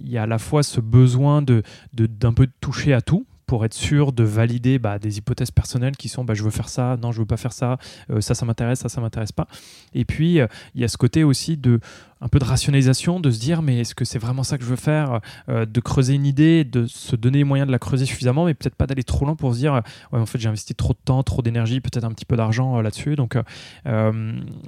[0.00, 3.74] y a à la fois ce besoin de d'un peu toucher à tout pour être
[3.74, 7.12] sûr de valider bah, des hypothèses personnelles qui sont bah, je veux faire ça, non
[7.12, 7.78] je veux pas faire ça,
[8.10, 9.46] euh, ça ça m'intéresse, ça ça m'intéresse pas.
[9.94, 11.80] Et puis euh, il y a ce côté aussi de
[12.20, 14.68] un peu de rationalisation, de se dire mais est-ce que c'est vraiment ça que je
[14.68, 18.06] veux faire, euh, de creuser une idée, de se donner les moyens de la creuser
[18.06, 20.74] suffisamment, mais peut-être pas d'aller trop loin pour se dire ouais en fait j'ai investi
[20.74, 23.16] trop de temps, trop d'énergie, peut-être un petit peu d'argent là-dessus.
[23.16, 23.36] Donc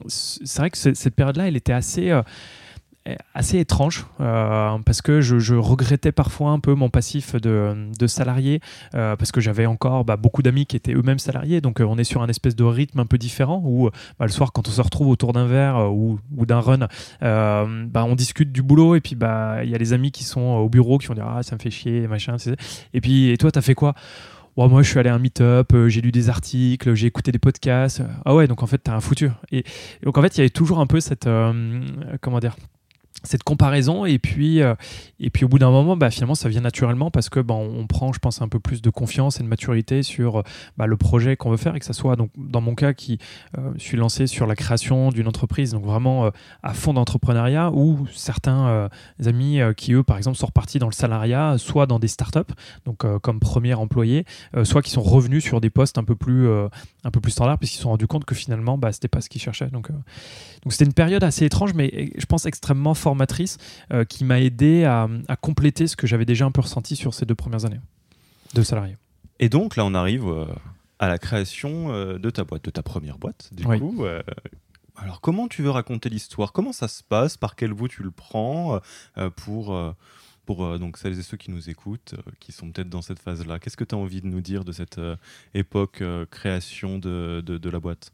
[0.06, 2.20] c'est vrai que cette période-là elle était assez
[3.34, 8.60] assez étrange euh, parce que je, regrettais parfois un peu mon passif de, salarié
[8.94, 11.98] euh, parce que j'avais encore bah, beaucoup d'amis qui étaient eux-mêmes salariés donc euh, on
[11.98, 14.70] est sur un espèce de rythme un peu différent où bah, le soir quand on
[14.70, 16.88] se retrouve autour d'un verre ou, d'un run
[17.20, 20.40] bah, on discute du boulot et puis bah il y a les amis qui sont
[20.40, 22.36] au bureau qui vont dire ah ça me fait chier machin
[22.94, 23.94] et puis et toi t'as fait quoi?
[24.58, 28.00] Moi, je suis allé à un meet-up, j'ai lu des articles, j'ai écouté des podcasts.
[28.24, 29.28] Ah ouais, donc en fait, t'as un foutu.
[29.52, 29.64] Et,
[30.02, 31.28] donc en fait, il y avait toujours un peu cette,
[32.22, 32.56] comment dire,
[33.26, 34.04] cette comparaison.
[34.04, 34.74] Et puis euh,
[35.18, 37.86] et puis au bout d'un moment bah, finalement ça vient naturellement parce que bah, on,
[37.86, 40.42] prend je pense un peu plus de confiance et de maturité sur
[40.76, 43.18] bah, le projet qu'on veut faire et que ça soit donc dans mon cas qui
[43.56, 46.30] euh, suis lancé sur la création d'une entreprise donc vraiment euh,
[46.62, 48.88] à fond d'entrepreneuriat ou certains
[49.24, 52.52] amis qui eux par exemple sont repartis dans le salariat soit dans des startups
[52.84, 54.24] donc comme premier employé
[54.64, 57.76] soit qui sont revenus sur des postes un peu plus un peu plus standards puisqu'ils
[57.76, 59.68] se sont rendus compte que finalement bah, c'était pas ce qu'ils cherchaient.
[59.68, 63.56] Donc donc c'était une période assez étrange mais je pense extrêmement forte formatrice
[63.92, 65.08] euh, qui m'a aidé à,
[65.40, 67.80] compléter ce que j'avais déjà un peu ressenti sur ces deux premières années
[68.54, 68.96] de salarié.
[69.38, 70.44] Et donc là, on arrive euh,
[70.98, 74.04] à la création euh, de ta boîte, de ta première boîte, du coup.
[74.96, 76.52] alors, comment tu veux raconter l'histoire?
[76.52, 77.36] Comment ça se passe?
[77.36, 78.80] Par quel bout tu le prends?
[79.36, 79.94] Pour,
[80.46, 83.76] pour donc celles et ceux qui nous écoutent, qui sont peut-être dans cette phase-là Qu'est-ce
[83.76, 85.00] que tu as envie de nous dire de cette
[85.54, 88.12] époque création de, de, de, la boîte?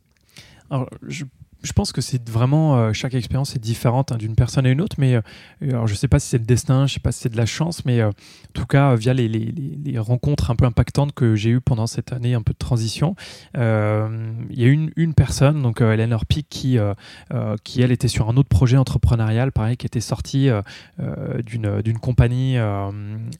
[0.70, 1.24] Alors, je
[1.62, 4.80] je pense que c'est vraiment euh, chaque expérience est différente hein, d'une personne à une
[4.80, 5.20] autre, mais euh,
[5.62, 7.46] alors je sais pas si c'est le destin, je sais pas si c'est de la
[7.46, 8.12] chance, mais euh, en
[8.52, 12.42] tout cas via les, rencontres un peu impactantes que j'ai eues pendant cette année un
[12.42, 13.14] peu de transition,
[13.54, 16.78] il y a une, personne, donc Eleanor Peak, qui
[17.62, 20.48] qui elle était sur un autre projet entrepreneurial, pareil, qui était sortie
[21.44, 22.56] d'une compagnie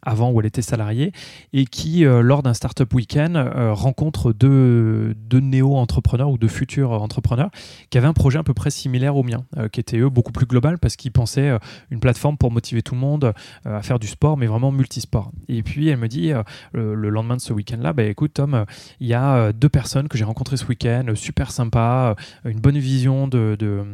[0.03, 1.13] avant où elle était salariée
[1.53, 7.51] et qui lors d'un startup week-end rencontre deux deux néo-entrepreneurs ou deux futurs entrepreneurs
[7.91, 10.47] qui avaient projet à peu près similaire au mien, euh, qui était eux beaucoup plus
[10.47, 11.59] global parce qu'ils pensaient euh,
[11.91, 13.33] une plateforme pour motiver tout le monde
[13.67, 15.33] euh, à faire du sport, mais vraiment multisport.
[15.49, 16.33] Et puis elle me dit
[16.73, 18.65] le, lendemain de ce week-end-là, bah, écoute Tom,
[19.01, 23.29] il y a deux personnes que j'ai rencontrées ce week-end, super sympa, une bonne vision
[23.29, 23.85] de, de,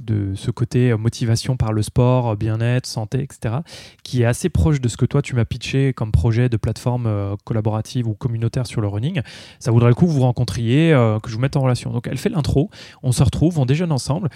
[0.00, 3.56] de, ce côté motivation par le sport, bien-être, santé, etc.,
[4.02, 7.36] qui est assez proche de ce que toi tu m'as pitché comme projet de plateforme
[7.44, 9.22] collaborative ou communautaire sur le running.
[9.58, 10.90] Ça voudrait le coup que vous rencontriez,
[11.22, 11.92] que je vous mette en relation.
[11.92, 12.70] Donc elle fait l'intro,
[13.02, 14.28] on se retrouve on déjeune ensemble.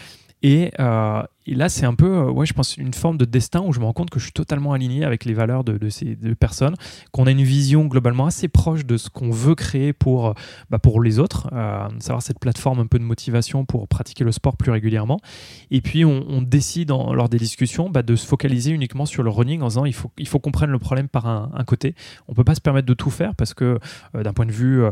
[0.43, 3.61] Et, euh, et là, c'est un peu, euh, ouais, je pense, une forme de destin
[3.61, 6.17] où je me rends compte que je suis totalement aligné avec les valeurs de, ces
[6.17, 6.75] deux personnes,
[7.13, 10.33] qu'on a une vision globalement assez proche de ce qu'on veut créer pour, euh,
[10.71, 14.33] bah, pour les autres, euh, savoir cette plateforme un peu de motivation pour pratiquer le
[14.33, 15.21] sport plus régulièrement.
[15.71, 19.63] Et puis, on, décide lors des discussions bah, de se focaliser uniquement sur le running
[19.63, 21.95] en disant il faut, il faut qu'on prenne le problème par un, côté.
[22.29, 23.79] On ne peut pas se permettre de tout faire parce que
[24.15, 24.83] d'un point de vue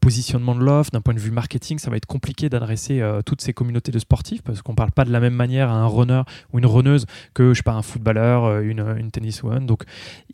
[0.00, 3.52] positionnement de l'offre, d'un point de vue marketing, ça va être compliqué d'adresser toutes ces
[3.52, 6.22] communautés de sportifs parce qu'on ne parle pas de la même manière à un runner
[6.52, 9.66] ou une runneuse que je sais pas un footballeur, euh, une, une tenniswoman.
[9.66, 9.84] Donc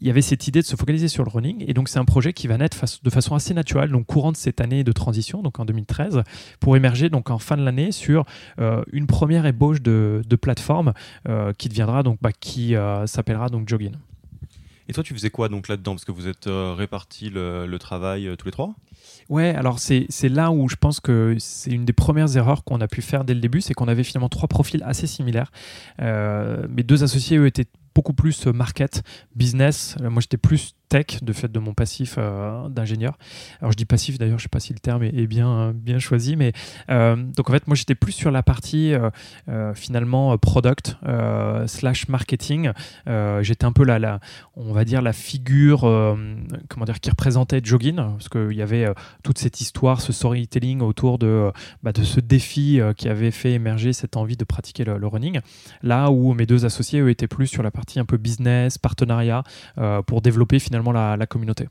[0.01, 2.05] il y avait cette idée de se focaliser sur le running et donc c'est un
[2.05, 5.59] projet qui va naître de façon assez naturelle, donc courante cette année de transition, donc
[5.59, 6.23] en 2013,
[6.61, 8.25] pour émerger donc en fin de l'année sur
[8.59, 10.93] euh, une première ébauche de, de plateforme
[11.29, 12.75] euh, qui deviendra donc bah, qui
[13.07, 13.95] s'appellera donc Jogging.
[14.89, 15.93] Et toi, tu faisais quoi donc là-dedans?
[15.93, 18.75] Parce que vous êtes répartis le, travail tous les trois?
[19.29, 22.89] Ouais, alors c'est là où je pense que c'est une des premières erreurs qu'on a
[22.89, 25.51] pu faire dès le début, c'est qu'on avait finalement trois profils assez similaires.
[26.01, 29.03] Euh, mes deux associés, eux, étaient beaucoup plus market,
[29.35, 29.97] business.
[30.01, 33.19] Moi, j'étais plus de fait de mon passif euh, d'ingénieur.
[33.61, 35.99] Alors je dis passif d'ailleurs, je sais pas si le terme est, bien, euh, bien
[35.99, 36.53] choisi, mais
[36.89, 38.95] euh, donc en fait moi j'étais plus sur la partie
[39.75, 40.97] finalement product
[41.67, 42.71] slash marketing.
[43.41, 44.21] j'étais un peu la,
[44.57, 45.81] on va dire la figure
[46.69, 51.19] comment dire qui représentait Jogging parce qu'il y avait toute cette histoire, ce storytelling autour
[51.19, 51.51] de,
[51.83, 55.41] bah, de ce défi qui avait fait émerger cette envie de pratiquer le, running.
[55.83, 59.43] Là où mes deux associés eux étaient plus sur la partie un peu business, partenariat
[60.07, 61.69] pour développer finalement la, communauté.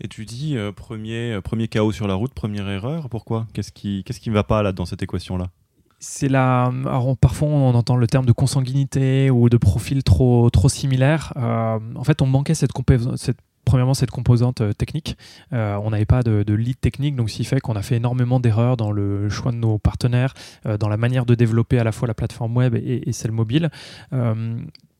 [0.00, 3.08] Et tu dis euh, premier, euh, premier chaos sur la route, première erreur.
[3.08, 3.46] Pourquoi?
[3.52, 5.48] Qu'est-ce qui qu'est-ce qui ne va pas là dans cette équation-là?
[5.98, 6.66] C'est la.
[6.86, 11.32] Alors, parfois, on entend le terme de consanguinité ou de profil trop, trop similaire.
[11.36, 12.70] Euh, en fait, on manquait cette,
[13.16, 15.18] cette premièrement cette composante technique.
[15.50, 18.78] on n'avait pas de, lead technique, donc ce qui fait qu'on a fait énormément d'erreurs
[18.78, 20.32] dans le choix de nos partenaires,
[20.78, 23.70] dans la manière de développer à la fois la plateforme web et, et celle mobile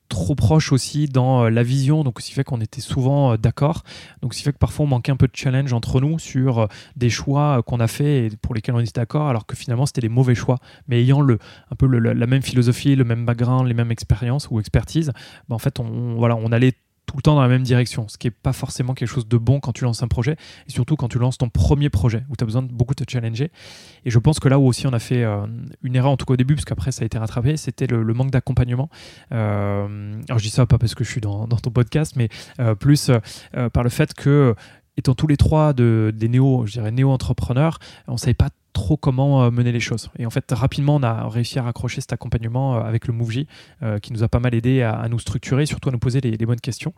[0.09, 3.37] trop proche aussi dans euh, la vision, donc ce qui fait qu'on était souvent euh,
[3.37, 3.83] d'accord.
[4.23, 6.59] Donc ce qui fait que parfois on manquait un peu de challenge entre nous sur
[6.59, 6.67] euh,
[6.97, 10.01] des choix qu'on a fait et pour lesquels on était d'accord, alors que finalement c'était
[10.01, 10.59] les mauvais choix.
[10.89, 11.39] Mais ayant le,
[11.71, 15.13] un peu la même philosophie, le même background, les mêmes expériences ou expertise,
[15.49, 16.73] bah, en fait on, voilà, on allait
[17.09, 19.39] tout le temps dans la même direction, ce qui n'est pas forcément quelque chose de
[19.39, 22.37] bon quand tu lances un projet, et surtout quand tu lances ton premier projet, où
[22.37, 23.51] tu as besoin de beaucoup te challenger.
[24.05, 25.47] Et je pense que là où aussi on a fait euh,
[25.83, 28.05] une erreur, en tout cas au début, parce qu'après ça a été rattrapé, c'était le,
[28.13, 28.91] manque d'accompagnement.
[29.33, 32.29] Euh, alors je dis ça pas parce que je suis dans, ton podcast, mais
[32.61, 33.11] euh, plus
[33.73, 34.55] par le fait que
[34.99, 39.51] étant tous les trois de, des néo, je dirais néo-entrepreneurs, on savait pas trop comment
[39.51, 40.09] mener les choses.
[40.19, 43.45] Et en fait, rapidement, on a réussi à raccrocher cet accompagnement avec le MoveJ,
[44.03, 46.61] qui nous a pas mal aidé à, nous structurer, surtout à nous poser les, bonnes
[46.61, 46.93] questions.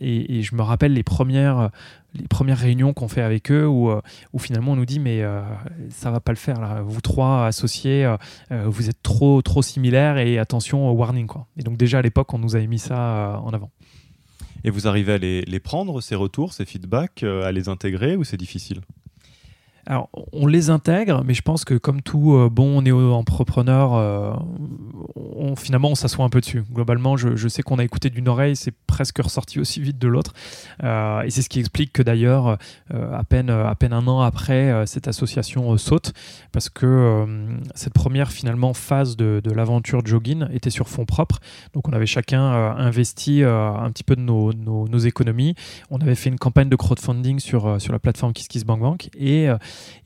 [0.00, 1.70] Et, je me rappelle les premières
[2.14, 4.00] les premières réunions qu'on fait avec eux où, euh,
[4.38, 5.42] finalement on nous dit mais euh,
[5.90, 6.82] ça va pas le faire là.
[6.82, 11.76] vous trois associés euh, vous êtes trop trop similaires et attention warning quoi et donc
[11.76, 13.70] déjà à l'époque on nous avait mis ça en avant
[14.64, 18.36] et vous arrivez à les prendre ces retours ces feedbacks à les intégrer ou c'est
[18.36, 18.80] difficile?
[19.86, 24.32] Alors, on les intègre, mais je pense que comme tout euh, bon néo-entrepreneur, euh,
[25.16, 26.62] on, finalement, on s'assoit un peu dessus.
[26.70, 30.34] Globalement, je, sais qu'on a écouté d'une oreille, c'est presque ressorti aussi vite de l'autre.
[30.84, 32.58] Euh, et c'est ce qui explique que d'ailleurs,
[32.92, 36.12] à, peine, à peine un an après, cette association saute,
[36.52, 37.26] parce que
[37.74, 41.40] cette première finalement phase de, l'aventure Jogging était sur fonds propres.
[41.72, 45.54] Donc, on avait chacun investi un petit peu de nos, nos, économies.
[45.90, 49.10] On avait fait une campagne de crowdfunding sur, sur la plateforme KissKissBankBank.
[49.18, 49.48] Et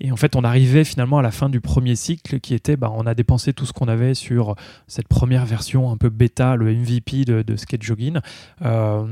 [0.01, 2.91] et en fait, on arrivait finalement à la fin du premier cycle qui était, bah,
[2.95, 4.55] on a dépensé tout ce qu'on avait sur
[4.87, 8.19] cette première version un peu bêta, le MVP de, de Skate Jogging.
[8.63, 9.07] Euh,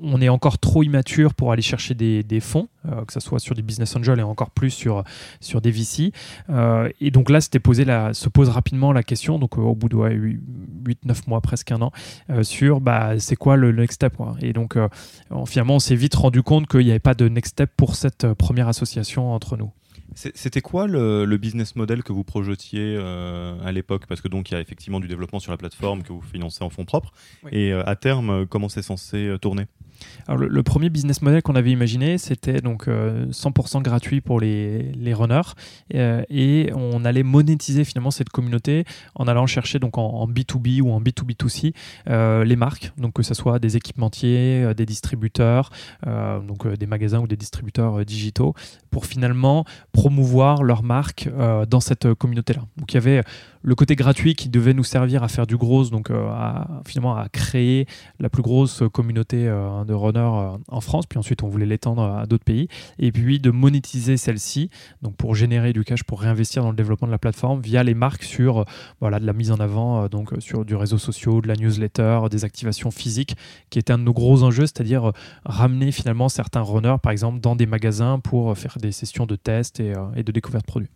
[0.00, 3.54] on est encore trop immature pour aller chercher des, fonds, euh, que ce soit sur
[3.54, 5.04] des business angels et encore plus sur,
[5.40, 6.12] sur des VC.
[6.50, 11.28] Euh, et donc là, posé se pose rapidement la question, donc au bout de 8-9
[11.28, 11.92] mois, presque un an,
[12.42, 14.14] sur bah, c'est quoi le next step.
[14.40, 14.76] Et donc
[15.46, 18.32] finalement, on s'est vite rendu compte qu'il n'y avait pas de next step pour cette
[18.34, 19.70] première association entre nous.
[20.14, 24.06] C'était quoi le, business model que vous projetiez euh, à l'époque?
[24.06, 26.64] Parce que donc il y a effectivement du développement sur la plateforme que vous financez
[26.64, 27.12] en fonds propres.
[27.52, 29.66] Et euh, à terme, comment c'est censé euh, tourner?
[30.26, 35.14] Alors, le, premier business model qu'on avait imaginé, c'était donc 100% gratuit pour les, les
[35.14, 35.54] runners
[35.90, 38.84] et on allait monétiser finalement cette communauté
[39.14, 41.72] en allant chercher donc en, B2B ou en B2B2C
[42.44, 45.70] les marques, donc que ce soit des équipementiers, des distributeurs,
[46.04, 48.54] donc des magasins ou des distributeurs digitaux,
[48.90, 52.62] pour finalement promouvoir leur marque euh, dans cette euh, communauté-là.
[52.76, 53.22] Donc il y avait
[53.62, 56.30] le côté gratuit qui devait nous servir à faire du gros, donc euh,
[56.86, 57.86] finalement à créer
[58.20, 61.06] la plus grosse communauté de runners en France.
[61.06, 62.68] Puis ensuite, on voulait l'étendre à d'autres pays.
[62.98, 64.70] Et puis de monétiser celle-ci,
[65.02, 67.94] donc pour générer du cash, pour réinvestir dans le développement de la plateforme via les
[67.94, 68.64] marques sur
[69.00, 72.44] voilà, de la mise en avant, donc sur du réseau social, de la newsletter, des
[72.44, 73.36] activations physiques,
[73.70, 75.12] qui était un de nos gros enjeux, c'est-à-dire
[75.44, 79.80] ramener finalement certains runners, par exemple, dans des magasins pour faire des sessions de tests
[79.80, 80.88] et euh, et, de découverte produit.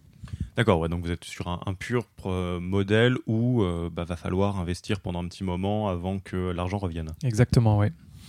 [0.56, 4.58] D'accord, ouais, donc vous êtes sur un, pur euh, modèle où euh, bah, va falloir
[4.58, 7.10] investir pendant un petit moment avant que l'argent revienne.
[7.24, 7.86] Exactement, oui.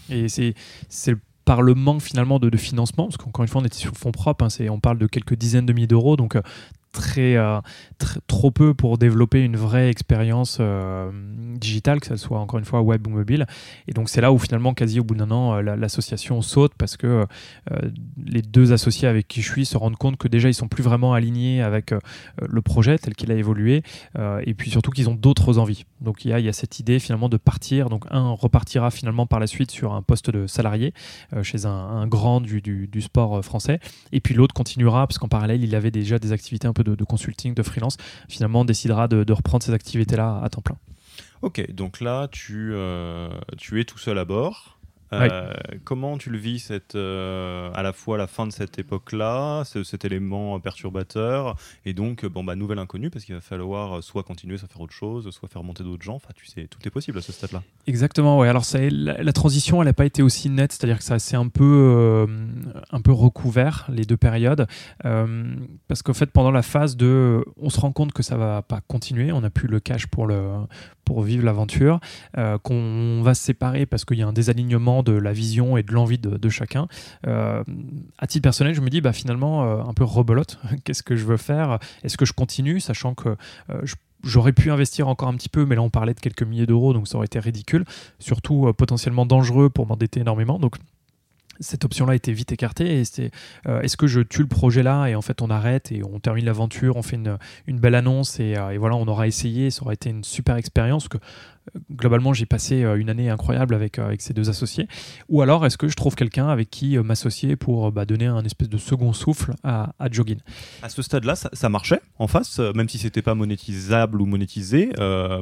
[0.10, 3.94] Et c'est par le manque finalement de, financement, parce qu'encore une fois on était sur
[3.96, 6.38] fonds propres, hein, on parle de quelques dizaines de milliers d'euros, donc
[6.94, 7.60] très, euh,
[8.28, 11.12] trop peu pour développer une vraie expérience euh,
[11.58, 13.46] digitale, que ce soit encore une fois web ou mobile.
[13.88, 16.96] Et donc c'est là où finalement, quasi au bout d'un an, euh, l'association saute parce
[16.96, 17.26] que
[18.24, 20.84] les deux associés avec qui je suis se rendent compte que déjà ils sont plus
[20.84, 21.94] vraiment alignés avec
[22.40, 23.82] le projet tel qu'il a évolué,
[24.46, 25.86] et puis surtout qu'ils ont d'autres envies.
[26.02, 27.90] Donc il y, a, cette idée finalement de partir.
[27.90, 30.94] Donc un repartira finalement par la suite sur un poste de salarié
[31.42, 33.80] chez un, grand du, du, du, sport français,
[34.12, 37.04] et puis l'autre continuera parce qu'en parallèle il avait déjà des activités un peu de,
[37.04, 37.98] consulting, de freelance,
[38.30, 40.78] finalement décidera de, reprendre ces activités-là à temps plein.
[41.41, 44.80] Ok, donc là, tu, euh, tu es tout seul à bord.
[45.12, 49.63] Euh, comment tu le vis cette, euh, à la fois la fin de cette époque-là,
[49.66, 54.58] cet élément perturbateur, et donc bon bah nouvelle inconnue parce qu'il va falloir soit continuer,
[54.58, 56.16] soit faire autre chose, soit faire monter d'autres gens.
[56.16, 57.63] Enfin, tu sais, tout est possible à ce stade-là.
[57.88, 58.39] Exactement.
[58.39, 58.48] Ouais.
[58.48, 61.48] Alors ça, la, transition, elle n'a pas été aussi nette, c'est-à-dire que ça s'est un
[61.48, 62.28] peu, euh,
[62.92, 64.68] un peu recouvert les deux périodes,
[65.02, 68.82] parce qu'en fait pendant la phase de, on se rend compte que ça va pas
[68.82, 70.44] continuer, on n'a plus le cash pour le
[71.06, 72.00] pour vivre l'aventure,
[72.63, 75.92] qu'on va se séparer parce qu'il y a un désalignement de la vision et de
[75.92, 76.88] l'envie de, chacun.
[77.28, 77.63] Euh,
[78.18, 80.60] à titre personnel, je me dis bah, finalement euh, un peu rebelote.
[80.84, 81.80] Qu'est-ce que je veux faire?
[82.04, 83.30] Est-ce que je continue, sachant que
[83.70, 83.82] euh,
[84.24, 86.94] j'aurais pu investir encore un petit peu, mais là on parlait de quelques milliers d'euros,
[86.94, 87.86] donc ça aurait été ridicule,
[88.20, 90.60] surtout potentiellement dangereux pour m'endetter énormément.
[90.60, 90.76] Donc
[91.60, 93.02] cette option-là était vite écartée.
[93.02, 96.46] Est-ce que je tue le projet là et en fait on arrête et on termine
[96.46, 97.38] l'aventure, on fait une,
[97.68, 99.70] une belle annonce et, et, voilà, on aura essayé.
[99.72, 101.08] Ça aurait été une super expérience.
[101.08, 101.18] que
[101.91, 104.88] globalement, j'ai passé euh, une année incroyable avec, euh, avec ces deux associés.
[105.30, 108.43] Ou alors, est-ce que je trouve quelqu'un avec qui euh, m'associer pour bah, donner un
[108.43, 110.39] espèce de second souffle à, à Jogging
[110.82, 114.91] À ce stade-là, ça, marchait en face, même si c'était pas monétisable ou monétisé.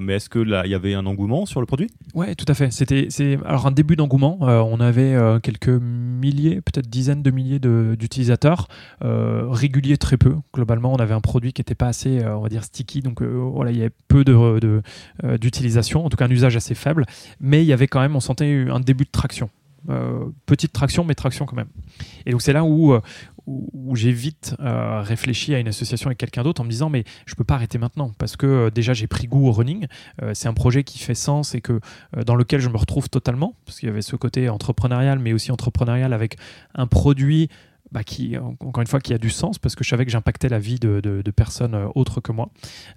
[0.02, 1.90] mais est-ce que là, il y avait un engouement sur le produit?
[2.14, 2.72] Ouais, tout à fait.
[2.72, 4.38] C'était alors un début d'engouement.
[4.42, 8.70] on avait quelques milliers, peut-être dizaines de milliers d'utilisateurs
[9.02, 10.36] réguliers très peu.
[10.54, 13.02] Globalement, on avait un produit qui n'était pas assez, on va dire, sticky.
[13.02, 14.24] Donc voilà, il y avait peu
[15.38, 16.04] d'utilisation.
[16.04, 17.06] De, tout cas un usage assez faible,
[17.40, 19.50] mais il y avait quand même, on sentait un début de traction.
[20.46, 21.70] petite traction, mais traction quand même.
[22.26, 22.94] Et donc c'est là où,
[23.48, 27.36] où, j'ai vite réfléchi à une association avec quelqu'un d'autre en me disant mais je
[27.36, 29.88] peux pas arrêter maintenant parce que déjà j'ai pris goût au running.
[30.34, 31.80] c'est un projet qui fait sens et que
[32.26, 35.52] dans lequel je me retrouve totalement parce qu'il y avait ce côté entrepreneurial, mais aussi
[35.52, 36.38] entrepreneurial avec
[36.76, 37.50] un produit
[37.92, 40.50] bah, qui, encore une fois, qui a du sens parce que je savais que j'impactais
[40.50, 42.50] la vie de, de, personnes euh, autres que moi.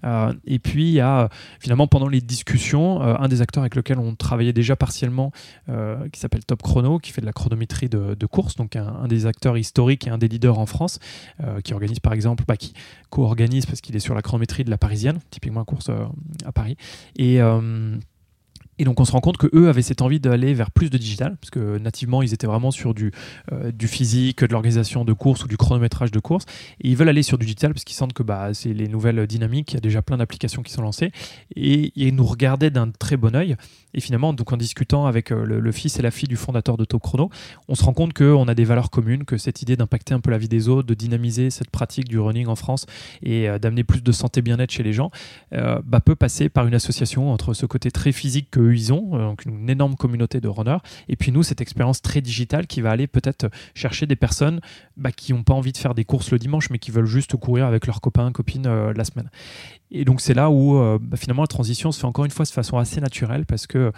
[0.04, 1.28] Euh, et puis, il y a
[1.58, 5.32] finalement, pendant les discussions, euh, un des acteurs avec lequel on travaillait déjà partiellement,
[6.12, 9.26] qui s'appelle Top Chrono, qui fait de la chronométrie de, de course, donc un, des
[9.26, 10.98] acteurs historiques et un des leaders en France,
[11.62, 12.74] qui organise par exemple, bah, qui
[13.10, 15.90] co-organise parce qu'il est sur la chronométrie de la parisienne, typiquement une course
[16.44, 16.76] à Paris.
[17.16, 17.40] Et.
[18.78, 20.98] Et donc on se rend compte que eux avaient cette envie d'aller vers plus de
[20.98, 23.12] digital, parce que nativement ils étaient vraiment sur du,
[23.52, 26.44] euh, du physique, de l'organisation de courses ou du chronométrage de courses.
[26.80, 29.26] Et ils veulent aller sur du digital parce qu'ils sentent que bah, c'est les nouvelles
[29.26, 31.12] dynamiques, il y a déjà plein d'applications qui sont lancées.
[31.54, 33.56] Et ils nous regardaient d'un très bon oeil.
[33.96, 36.84] Et finalement, donc en discutant avec euh, le, fils et la fille du fondateur de
[36.84, 37.30] Top Chrono,
[37.68, 40.30] on se rend compte qu'on a des valeurs communes, que cette idée d'impacter un peu
[40.30, 42.86] la vie des autres, de dynamiser cette pratique du running en France
[43.22, 45.10] et euh, d'amener plus de santé bien-être chez les gens,
[45.52, 49.18] bah, peut passer par une association entre ce côté très physique que ils ont, euh,
[49.18, 52.90] donc une énorme communauté de runners, et puis nous, cette expérience très digitale qui va
[52.90, 54.60] aller peut-être chercher des personnes
[54.96, 57.36] bah, qui n'ont pas envie de faire des courses le dimanche, mais qui veulent juste
[57.36, 59.30] courir avec leurs copains, copines euh, la semaine.
[59.90, 62.44] Et donc c'est là où euh, bah, finalement la transition se fait encore une fois
[62.44, 63.92] de façon assez naturelle parce que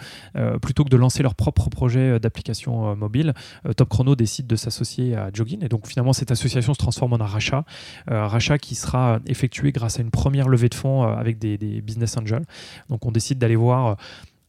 [0.61, 3.33] plutôt que de lancer leur propre projet d'application mobile,
[3.75, 5.63] Top Chrono décide de s'associer à Jogging.
[5.63, 7.65] Et donc finalement cette association se transforme en un rachat,
[8.07, 12.45] rachat qui sera effectué grâce à une première levée de fonds avec des, business angels.
[12.89, 13.97] Donc on décide d'aller voir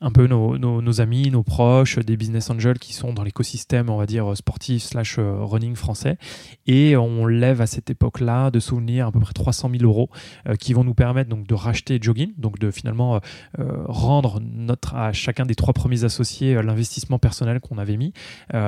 [0.00, 4.06] un peu nos, amis, nos proches, des business angels qui sont dans l'écosystème, on va
[4.06, 6.18] dire, sportif slash euh, running français.
[6.66, 10.08] Et on lève à cette époque-là de souvenirs à peu près 300 000 euros
[10.48, 13.20] euh, qui vont nous permettre donc de racheter Jogging, donc de finalement
[13.58, 18.12] euh, rendre notre, à chacun des trois premiers associés l'investissement personnel qu'on avait mis.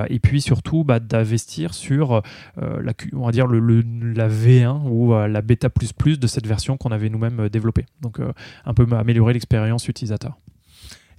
[0.08, 2.22] et puis surtout bah, d'investir sur
[2.56, 7.48] la, on va dire la V1 ou la bêta de cette version qu'on avait nous-mêmes
[7.48, 7.86] développée.
[8.00, 8.18] Donc
[8.64, 10.36] un peu améliorer l'expérience utilisateur.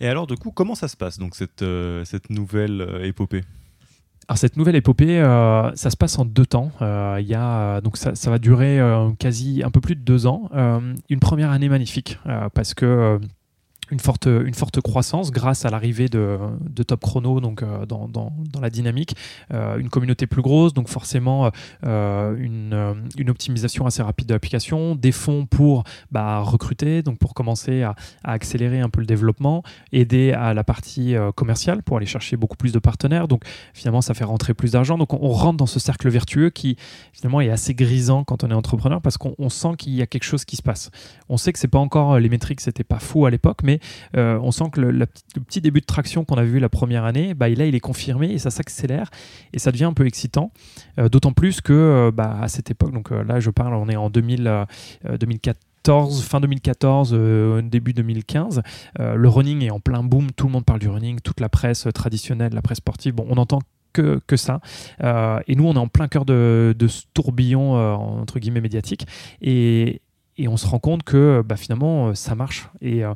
[0.02, 3.44] Et alors, du coup, comment ça se passe, donc, cette, euh, nouvelle euh, épopée?
[4.28, 6.72] Alors cette nouvelle épopée, euh, ça se passe en deux temps.
[6.80, 8.80] Y a, donc ça va durer
[9.20, 10.50] quasi un peu plus de deux ans.
[11.10, 12.18] une première année magnifique
[12.54, 13.20] parce que
[13.91, 18.08] une forte, une forte croissance grâce à l'arrivée de, de, Top Chrono donc, euh, dans,
[18.08, 19.15] dans, dans, la dynamique,
[19.54, 21.51] euh, une communauté plus grosse, donc forcément
[21.86, 27.34] euh, une, une, optimisation assez rapide de l'application, des fonds pour bah, recruter, donc pour
[27.34, 32.38] commencer à, accélérer un peu le développement, aider à la partie commerciale pour aller chercher
[32.38, 33.27] beaucoup plus de partenaires.
[33.27, 34.97] Donc finalement, ça fait rentrer plus d'argent.
[34.97, 36.77] Donc on, on, rentre dans ce cercle vertueux qui
[37.13, 40.23] finalement est assez grisant quand on est entrepreneur parce qu'on sent qu'il y a quelque
[40.23, 40.91] chose qui se passe.
[41.30, 43.81] On sait que c'est pas encore les métriques, c'était pas fou à l'époque, mais
[44.17, 47.34] euh, on sent que le, petit début de traction qu'on a vu la première année,
[47.34, 49.10] bah, là, il est confirmé et ça s'accélère
[49.54, 50.52] et ça devient un peu excitant.
[51.00, 53.96] Euh, d'autant plus que euh, bah, à cette époque, donc là, je parle, on est
[53.96, 54.65] en 2000,
[55.20, 57.13] 2014, fin 2014,
[57.63, 58.62] début 2015,
[59.00, 61.88] le running est en plein boom, tout le monde parle du running, toute la presse
[61.94, 63.60] traditionnelle, la presse sportive, bon, on entend
[63.94, 64.62] que, que ça.
[65.02, 69.08] et nous, on est en plein cœur de, de ce tourbillon, entre guillemets, médiatique.
[69.41, 70.02] Et,
[70.38, 72.70] et on se rend compte que bah, finalement euh, ça marche.
[72.82, 73.13] Et, euh,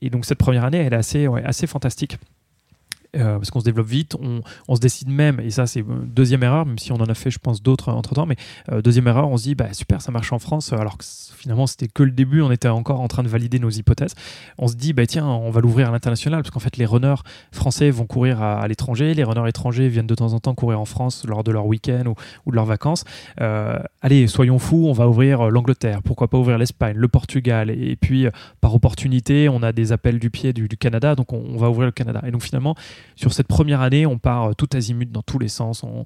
[0.00, 2.18] et, donc cette première année, elle est assez, assez fantastique.
[3.18, 4.16] Euh, parce qu'on se développe vite,
[4.68, 7.30] on, se décide même, et ça c'est deuxième erreur, même si on en a fait
[7.30, 8.36] je pense d'autres entre temps, mais
[8.82, 11.04] deuxième erreur, on se dit bah super ça marche en France, alors que
[11.36, 14.14] finalement c'était que le début, on était encore en train de valider nos hypothèses.
[14.58, 17.22] On se dit bah tiens on va l'ouvrir à l'international, parce qu'en fait les runners
[17.50, 20.84] français vont courir à, l'étranger, les runners étrangers viennent de temps en temps courir en
[20.84, 22.14] France lors de leur week-end
[22.46, 23.04] ou, de leurs vacances.
[23.40, 27.96] Euh, allez soyons fous, on va ouvrir l'Angleterre, pourquoi pas ouvrir l'Espagne, le Portugal, et,
[27.96, 28.26] puis
[28.60, 31.86] par opportunité on a des appels du pied du, Canada, donc on, on va ouvrir
[31.86, 32.22] le Canada.
[32.26, 32.74] Et donc finalement
[33.16, 35.84] sur cette première année, on part euh, tout azimut dans tous les sens.
[35.84, 36.04] On,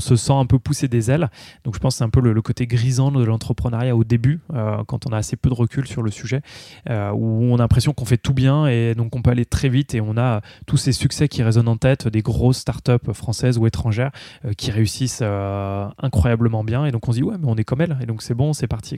[0.00, 1.30] se sent un peu pousser des ailes.
[1.64, 4.84] Donc je pense que c'est un peu le, côté grisant de l'entrepreneuriat au début, euh,
[4.86, 6.42] quand on a assez peu de recul sur le sujet,
[6.90, 9.68] euh, où on a l'impression qu'on fait tout bien et donc on peut aller très
[9.68, 13.56] vite et on a tous ces succès qui résonnent en tête, des grosses startups françaises
[13.56, 14.10] ou étrangères
[14.58, 16.84] qui réussissent incroyablement bien.
[16.84, 18.52] Et donc on se dit ouais mais on est comme elles et donc c'est bon,
[18.52, 18.96] c'est parti.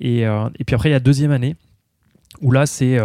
[0.00, 1.56] Et, et puis après il y a deuxième année
[2.40, 2.98] où là c'est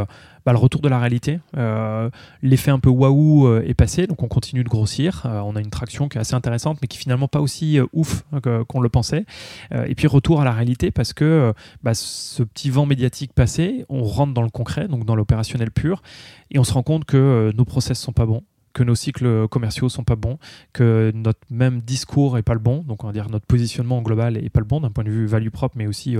[0.48, 1.42] bah, le retour de la réalité.
[1.58, 2.10] Euh,
[2.42, 5.24] l'effet un peu waouh euh, est passé, donc on continue de grossir.
[5.26, 8.24] Euh, on a une traction qui est assez intéressante, mais qui finalement pas aussi ouf
[8.42, 9.26] qu'on le pensait.
[9.74, 14.04] et puis retour à la réalité parce que bah, ce petit vent médiatique passé, on
[14.04, 16.02] rentre dans le concret, donc dans l'opérationnel pur,
[16.50, 19.90] et on se rend compte que nos process sont pas bons que nos cycles commerciaux
[19.90, 20.38] sont pas bons,
[20.72, 24.38] que notre même discours est pas le bon, donc on va dire notre positionnement global
[24.38, 26.16] est pas le bon d'un point de vue value propre, mais aussi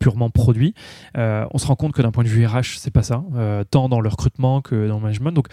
[0.00, 0.74] purement produit.
[1.16, 3.62] Euh, on se rend compte que d'un point de vue RH, c'est pas ça, euh,
[3.70, 5.30] tant dans le recrutement que dans le management.
[5.30, 5.46] Donc,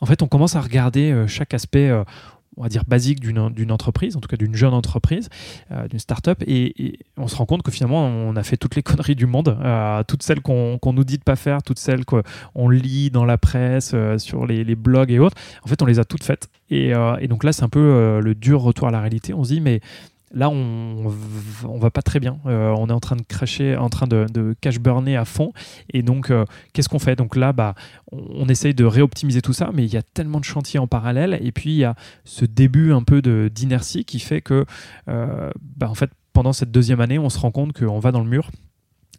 [0.00, 1.92] en fait, on commence à regarder euh, chaque aspect
[2.58, 5.30] on va dire, basique d'une entreprise, en tout cas d'une jeune entreprise,
[5.88, 9.14] d'une start-up, et, on se rend compte que finalement, on a fait toutes les conneries
[9.14, 9.56] du monde,
[10.06, 13.94] toutes celles qu'on nous dit de pas faire, toutes celles qu'on lit dans la presse,
[14.18, 15.36] sur les, les, blogs et autres.
[15.64, 16.50] En fait, on les a toutes faites.
[16.68, 19.32] Et, et donc là, c'est un peu le dur retour à la réalité.
[19.32, 19.80] On se dit, mais
[20.34, 21.12] Là, on,
[21.64, 22.38] on va pas très bien.
[22.46, 25.52] Euh, on est en train de cracher, en train de, cash burner à fond.
[25.92, 27.16] Et donc, euh, qu'est-ce qu'on fait?
[27.16, 27.74] Donc là, bah,
[28.12, 31.38] on, essaye de réoptimiser tout ça, mais il y a tellement de chantiers en parallèle.
[31.42, 34.64] Et puis, il y a ce début un peu d'inertie qui fait que,
[35.08, 38.20] euh, bah, en fait, pendant cette deuxième année, on se rend compte qu'on va dans
[38.20, 38.50] le mur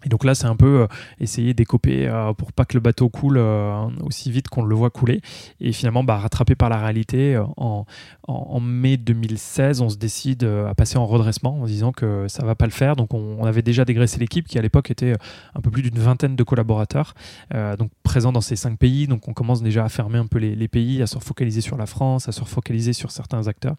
[0.05, 0.87] et donc là, c'est un peu euh,
[1.19, 4.89] essayer d'écoper euh, pour pas que le bateau coule euh, aussi vite qu'on le voit
[4.89, 5.21] couler.
[5.59, 7.85] Et finalement, bah, rattrapé par la réalité, en,
[8.59, 12.65] mai 2016, on se décide à passer en redressement en disant que ça va pas
[12.65, 12.95] le faire.
[12.95, 15.13] Donc on, avait déjà dégraissé l'équipe qui à l'époque était
[15.53, 17.13] un peu plus d'une vingtaine de collaborateurs,
[17.77, 19.07] donc présents dans ces cinq pays.
[19.07, 21.77] Donc on commence déjà à fermer un peu les, les pays, à se refocaliser sur
[21.77, 23.75] la France, à se refocaliser sur certains acteurs.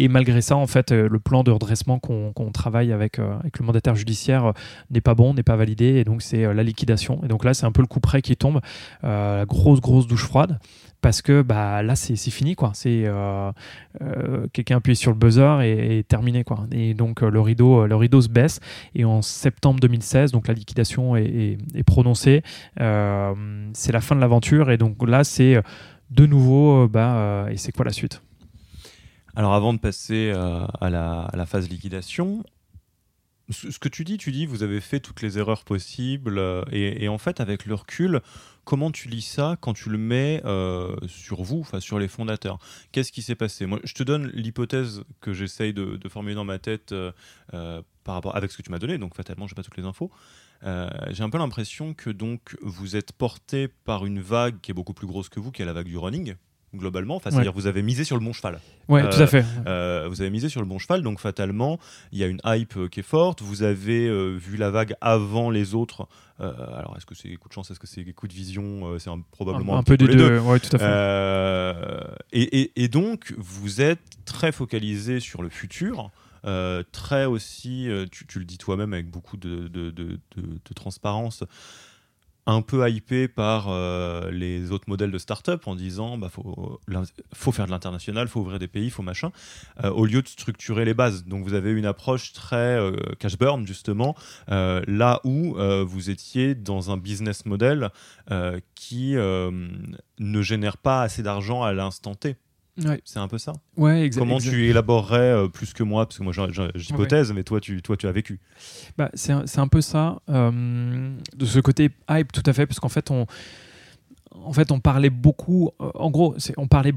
[0.00, 3.58] Et malgré ça, en fait, euh, le plan de redressement qu'on travaille avec, euh, avec
[3.58, 4.52] le mandataire judiciaire euh,
[4.92, 7.20] n'est pas bon, n'est pas validé, et donc c'est la liquidation.
[7.24, 8.60] Et donc là, c'est un peu le coup près qui tombe,
[9.02, 10.60] la grosse, grosse douche froide,
[11.00, 12.70] parce que bah, là, c'est fini, quoi.
[12.74, 13.06] C'est
[14.52, 16.66] quelqu'un appuie sur le buzzer et, terminé, quoi.
[16.70, 18.60] Et donc le rideau, le rideau se baisse,
[18.94, 22.42] et en septembre 2016, donc la liquidation est, est prononcée.
[22.76, 25.60] c'est la fin de l'aventure, et donc là, c'est
[26.12, 28.22] de nouveau, bah, et c'est quoi la suite?
[29.38, 32.42] Alors avant de passer euh, à, la, phase liquidation,
[33.50, 37.06] ce, que tu dis, tu dis vous avez fait toutes les erreurs possibles euh, et,
[37.06, 38.20] en fait avec le recul,
[38.64, 42.58] comment tu lis ça quand tu le mets euh, sur vous, enfin sur les fondateurs?
[42.90, 43.66] Qu'est-ce qui s'est passé?
[43.66, 46.92] Moi, je te donne l'hypothèse que j'essaye de, formuler dans ma tête
[47.52, 49.84] par rapport avec ce que tu m'as donné, donc fatalement, je n'ai pas toutes les
[49.84, 50.10] infos.
[50.64, 54.94] j'ai un peu l'impression que donc vous êtes porté par une vague qui est beaucoup
[54.94, 56.34] plus grosse que vous, qui est la vague du running,
[56.74, 57.16] globalement.
[57.16, 58.60] Enfin, c'est-à-dire vous avez misé sur le bon cheval.
[58.88, 59.44] Oui, tout à fait.
[59.66, 61.78] Euh, vous avez misé sur le bon cheval, donc fatalement,
[62.12, 63.42] il y a une hype euh, qui est forte.
[63.42, 66.08] Vous avez euh, vu la vague avant les autres.
[66.38, 69.76] alors, est-ce que c'est coup de chance Est-ce que c'est coup de vision C'est probablement
[69.76, 70.38] un, peu des deux.
[70.38, 72.16] Oui, tout à fait.
[72.32, 76.10] Et, et, donc, vous êtes très focalisé sur le futur.
[76.92, 81.44] très aussi, tu, tu, le dis toi-même avec beaucoup de, de, de, de transparence,
[82.48, 86.80] un peu hypé par euh, les autres modèles de start-up en disant bah faut,
[87.34, 89.30] faut faire de l'international, faut ouvrir des pays, faut machin,
[89.84, 91.26] euh, au lieu de structurer les bases.
[91.26, 94.16] Donc vous avez une approche très euh, cash burn justement,
[94.48, 97.90] là où vous étiez dans un business model
[98.74, 102.36] qui ne génère pas assez d'argent à l'instant T.
[103.04, 103.52] C'est un peu ça.
[103.76, 106.32] Ouais, Comment tu élaborerais euh, plus que moi Parce que moi,
[106.74, 108.40] j'hypothèse, mais toi tu, toi, tu as vécu.
[108.96, 110.20] Bah, c'est un, un, peu ça.
[110.28, 113.26] Euh, de ce côté hype, tout à fait, parce qu'en fait, on,
[114.32, 115.70] en fait, on parlait beaucoup.
[115.80, 116.94] Euh, en gros, on parlait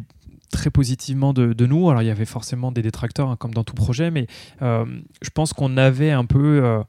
[0.51, 1.89] très positivement de, de, nous.
[1.89, 4.27] Alors, il y avait forcément des détracteurs, hein, comme dans tout projet, mais
[4.59, 6.81] je pense qu'on avait un peu,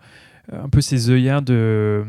[0.53, 2.05] un peu ces œillères de.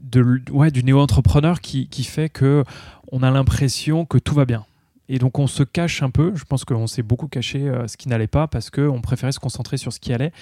[0.00, 2.64] De, ouais, du néo-entrepreneur qui, qui fait que
[3.12, 4.64] on a l'impression que tout va bien.
[5.08, 7.96] Et donc on se cache un peu, je pense qu'on s'est beaucoup caché euh, ce
[7.96, 10.32] qui n'allait pas parce qu'on préférait se concentrer sur ce qui allait,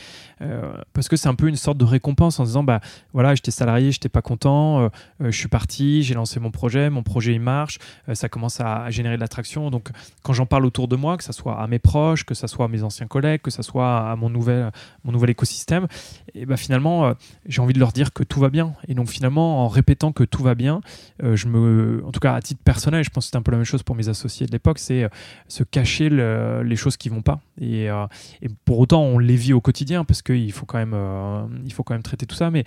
[0.43, 2.81] euh, parce que c'est un peu une sorte de récompense en disant, bah
[3.13, 4.89] voilà, j'étais salarié, j'étais pas content, euh,
[5.21, 7.79] je suis parti, j'ai lancé mon projet, mon projet il marche,
[8.13, 9.71] ça commence à, générer de l'attraction.
[9.71, 9.91] Donc
[10.23, 12.65] quand j'en parle autour de moi, que ce soit à mes proches, que ce soit
[12.65, 14.73] à mes anciens collègues, que ce soit à mon nouvel,
[15.05, 15.87] mon nouvel écosystème,
[16.35, 17.15] et bah finalement
[17.47, 18.75] j'ai envie de leur dire que tout va bien.
[18.89, 20.81] Et donc finalement en répétant que tout va bien,
[21.23, 23.59] je me, en tout cas à titre personnel, je pense que c'est un peu la
[23.59, 25.09] même chose pour mes associés de l'époque, c'est euh,
[25.49, 27.41] se cacher les choses qui vont pas.
[27.63, 28.07] Euh,
[28.43, 31.73] et, pour autant, on les vit au quotidien parce qu'il faut quand même, euh, il
[31.73, 32.51] faut quand même traiter tout ça.
[32.51, 32.65] Mais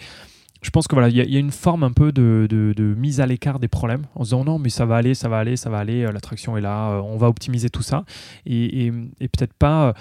[0.62, 3.60] je pense que voilà, il y, a une forme un peu de, mise à l'écart
[3.60, 5.80] des problèmes en se disant non, mais ça va aller, ça va aller, ça va
[5.80, 8.04] aller, l'attraction est là, on va optimiser tout ça.
[8.46, 9.94] et peut-être pas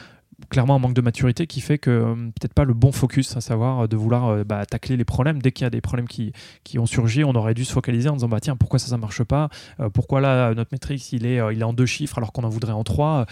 [0.50, 3.40] clairement un manque de maturité qui fait que euh, peut-être pas le bon focus, à
[3.40, 5.42] savoir euh, de vouloir euh, bah, tacler les problèmes.
[5.42, 6.32] Dès qu'il y a des problèmes qui,
[6.64, 8.96] qui ont surgi, on aurait dû se focaliser en disant bah tiens pourquoi ça ça
[8.96, 9.50] marche pas,
[9.92, 12.72] pourquoi là notre matrix il est il est en deux chiffres alors qu'on en voudrait
[12.72, 13.26] en trois?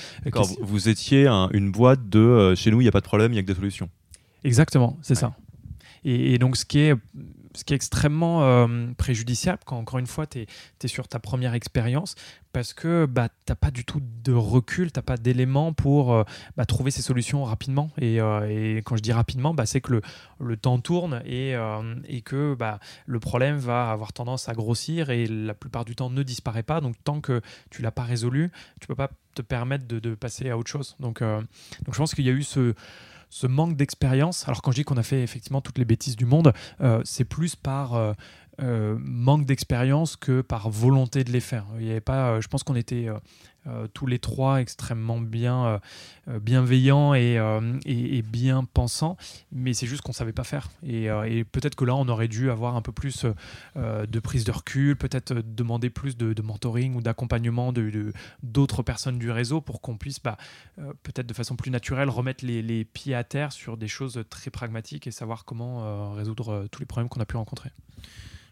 [0.61, 3.39] Vous étiez une boîte de chez nous il n'y a pas de problème, il y
[3.39, 3.89] a que des solutions.
[4.45, 5.35] Exactement, c'est ça.
[6.05, 6.95] Et, et, donc ce qui est
[7.57, 11.55] ce qui est extrêmement euh, préjudiciable quand, encore une fois, tu es, sur ta première
[11.55, 12.15] expérience
[12.53, 16.15] parce que bah, tu n'as pas du tout de recul, tu n'as pas d'éléments pour
[16.15, 16.23] euh,
[16.57, 17.91] bah, trouver ces solutions rapidement.
[18.01, 20.03] Euh, et, quand je dis rapidement, bah, c'est que le,
[20.39, 21.55] le, temps tourne et,
[22.09, 26.11] et que bah, le problème va avoir tendance à grossir et la plupart du temps
[26.11, 26.81] ne disparaît pas.
[26.81, 27.41] Donc tant que
[27.71, 30.97] tu l'as pas résolu, tu peux pas te permettre de, de passer à autre chose.
[31.01, 32.75] Donc, donc je pense qu'il y a eu ce
[33.29, 34.47] ce manque d'expérience.
[34.49, 37.25] Alors quand je dis qu'on a fait effectivement toutes les bêtises du monde, euh, c'est
[37.25, 41.67] plus par euh, manque d'expérience que par volonté de les faire.
[41.81, 43.09] Il pas, je pense qu'on était
[43.69, 45.79] euh, tous les trois extrêmement bien euh,
[46.29, 49.17] euh, bienveillants et, bien pensants,
[49.53, 50.69] mais c'est juste qu'on savait pas faire.
[50.87, 51.09] Et,
[51.45, 53.27] peut-être que là, on aurait dû avoir un peu plus
[53.77, 58.13] de prise de recul, peut-être demander plus de, mentoring ou d'accompagnement de,
[58.43, 60.37] d'autres personnes du réseau pour qu'on puisse bah,
[61.03, 64.51] peut-être de façon plus naturelle remettre les, les, pieds à terre sur des choses très
[64.51, 67.71] pragmatiques et savoir comment résoudre tous les problèmes qu'on a pu rencontrer.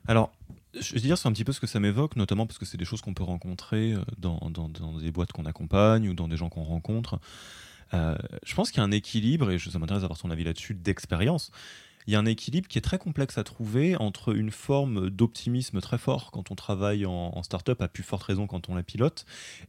[0.06, 0.32] Alors,
[0.80, 2.76] je veux dire, c'est un petit peu ce que ça m'évoque, notamment parce que c'est
[2.76, 4.68] des choses qu'on peut rencontrer euh, dans, dans,
[4.98, 7.18] des boîtes qu'on accompagne ou dans des gens qu'on rencontre.
[7.92, 10.74] Euh, je pense qu'il y a un équilibre, et ça m'intéresse d'avoir ton avis là-dessus,
[10.74, 11.50] d'expérience
[12.06, 15.80] il y a un équilibre qui est très complexe à trouver entre une forme d'optimisme
[15.80, 18.82] très fort quand on travaille en, en start-up, à plus forte raison quand on la
[18.82, 19.24] pilote,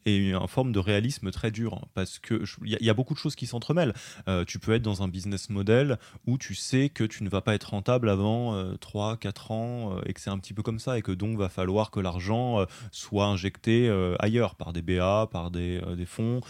[0.06, 1.88] et une, forme de réalisme très dur.
[1.94, 3.94] Parce qu'il y, y, a beaucoup de choses qui s'entremêlent.
[4.28, 7.42] Euh, tu peux être dans un business model où tu sais que tu ne vas
[7.42, 10.80] pas être rentable avant 3, 4 ans, euh, et que c'est un petit peu comme
[10.80, 15.28] ça, et que donc va falloir que l'argent euh, soit injecté ailleurs, par des BA,
[15.32, 16.42] par des, fonds,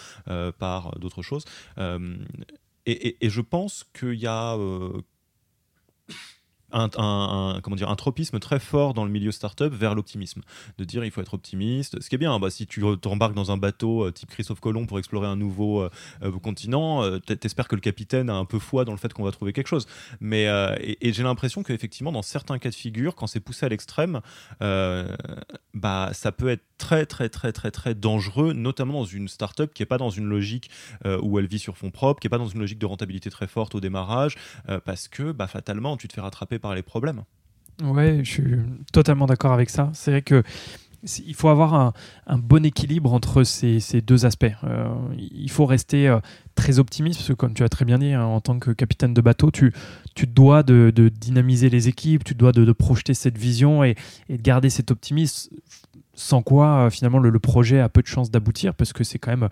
[0.59, 1.45] par d'autres choses.
[2.85, 4.57] Et, je pense qu'il y a
[6.71, 10.41] un, comment dire, un tropisme très fort dans le milieu startup vers l'optimisme.
[10.77, 12.01] De dire il faut être optimiste.
[12.01, 14.85] Ce qui est bien, bah, si tu t'embarques dans un bateau euh, type Christophe Colomb
[14.85, 15.89] pour explorer un nouveau euh,
[16.23, 19.31] euh, continent, t'espères que le capitaine a un peu foi dans le fait qu'on va
[19.31, 19.87] trouver quelque chose.
[20.19, 20.45] Mais,
[20.79, 24.21] et, j'ai l'impression qu'effectivement, dans certains cas de figure, quand c'est poussé à l'extrême,
[24.59, 29.81] bah, ça peut être très, très, très, très, très dangereux, notamment dans une startup qui
[29.81, 30.69] n'est pas dans une logique
[31.21, 33.47] où elle vit sur fonds propres, qui n'est pas dans une logique de rentabilité très
[33.47, 34.35] forte au démarrage,
[34.85, 37.23] parce que bah, fatalement, tu te fais rattraper les problèmes.
[37.83, 38.55] Ouais, je suis
[38.93, 39.89] totalement d'accord avec ça.
[39.93, 40.43] C'est vrai que
[41.27, 41.93] il faut avoir
[42.25, 44.45] un, bon équilibre entre ces, deux aspects.
[44.63, 44.87] Euh,
[45.17, 46.19] il faut rester euh,
[46.55, 49.13] très optimiste, parce que comme tu as très bien dit, hein, en tant que capitaine
[49.13, 49.71] de bateau, tu,
[50.27, 53.95] dois de, dynamiser les équipes, tu dois de, projeter cette vision et,
[54.29, 55.55] et, de garder cet optimisme
[56.15, 59.31] sans quoi euh, finalement le, projet a peu de chances d'aboutir parce que c'est quand
[59.31, 59.49] même,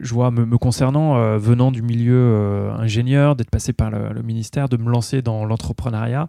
[0.00, 4.68] je vois me, concernant, euh, venant du milieu euh, ingénieur, d'être passé par le, ministère,
[4.68, 6.28] de me lancer dans l'entrepreneuriat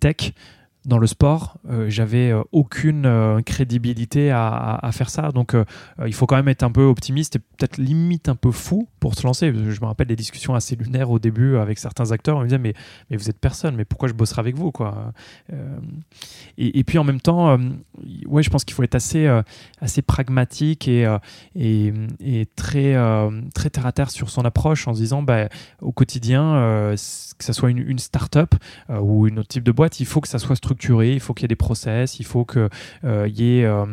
[0.00, 0.32] tech
[0.86, 5.30] dans le sport, euh, j'avais euh, aucune euh, crédibilité à, faire ça.
[5.30, 5.54] Donc
[6.04, 9.14] il faut quand même être un peu optimiste et peut-être limite un peu fou pour
[9.14, 9.52] se lancer.
[9.52, 12.36] Je me rappelle des discussions assez lunaires au début avec certains acteurs.
[12.36, 12.74] On me disait mais,
[13.08, 15.12] mais vous êtes personne, mais pourquoi je bosserai avec vous quoi?
[16.58, 17.56] Et, puis en même temps,
[18.26, 19.28] ouais, je pense qu'il faut être assez,
[19.80, 21.06] assez pragmatique et,
[21.54, 22.96] et, très,
[23.54, 25.48] très terre à terre sur son approche en se disant bah,
[25.80, 26.94] au quotidien,
[27.38, 28.54] que ce soit une, une start-up
[28.88, 31.44] ou une autre type de boîte, il faut que ça soit structuré il faut qu'il
[31.44, 32.68] y ait des process, il faut qu'il
[33.04, 33.86] euh, y ait euh,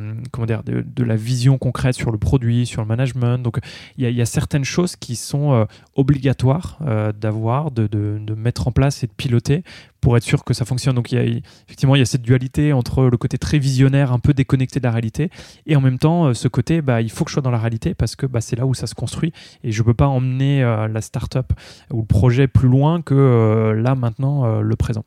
[0.65, 3.39] de, la vision concrète sur le produit, sur le management.
[3.39, 3.59] Donc
[3.97, 5.65] il y, a, certaines choses qui sont euh,
[5.95, 6.80] obligatoires
[7.19, 7.89] d'avoir, de,
[8.36, 9.63] mettre en place et de piloter
[10.01, 10.95] pour être sûr que ça fonctionne.
[10.95, 14.80] Donc effectivement il y a cette dualité entre le côté très visionnaire, un peu déconnecté
[14.80, 15.30] de la réalité,
[15.65, 17.93] et en même temps ce côté bah, il faut que je sois dans la réalité
[17.93, 20.61] parce que bah, c'est là où ça se construit et je ne peux pas emmener
[20.61, 21.53] la startup
[21.91, 25.03] ou le projet plus loin que là maintenant le présent.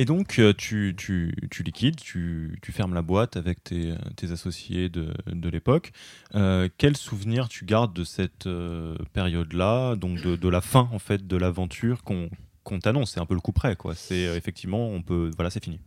[0.00, 4.30] Et donc, euh, tu, tu, tu liquides, tu, tu, fermes la boîte avec tes, tes
[4.30, 5.90] associés de, de l'époque.
[6.36, 11.00] Euh, quel souvenir tu gardes de cette euh, période-là, donc de, de, la fin en
[11.00, 12.30] fait de l'aventure qu'on
[12.62, 13.10] qu'on t'annonce?
[13.10, 13.96] C'est un peu le coup près, quoi.
[13.96, 15.80] C'est effectivement, on peut, voilà, c'est fini.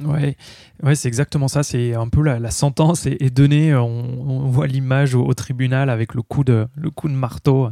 [0.00, 0.38] Ouais,
[0.82, 1.62] ouais c'est exactement ça.
[1.62, 3.74] C'est un peu la, sentence est, donnée.
[3.74, 7.68] On, voit l'image au, tribunal avec le coup de, le coup de marteau.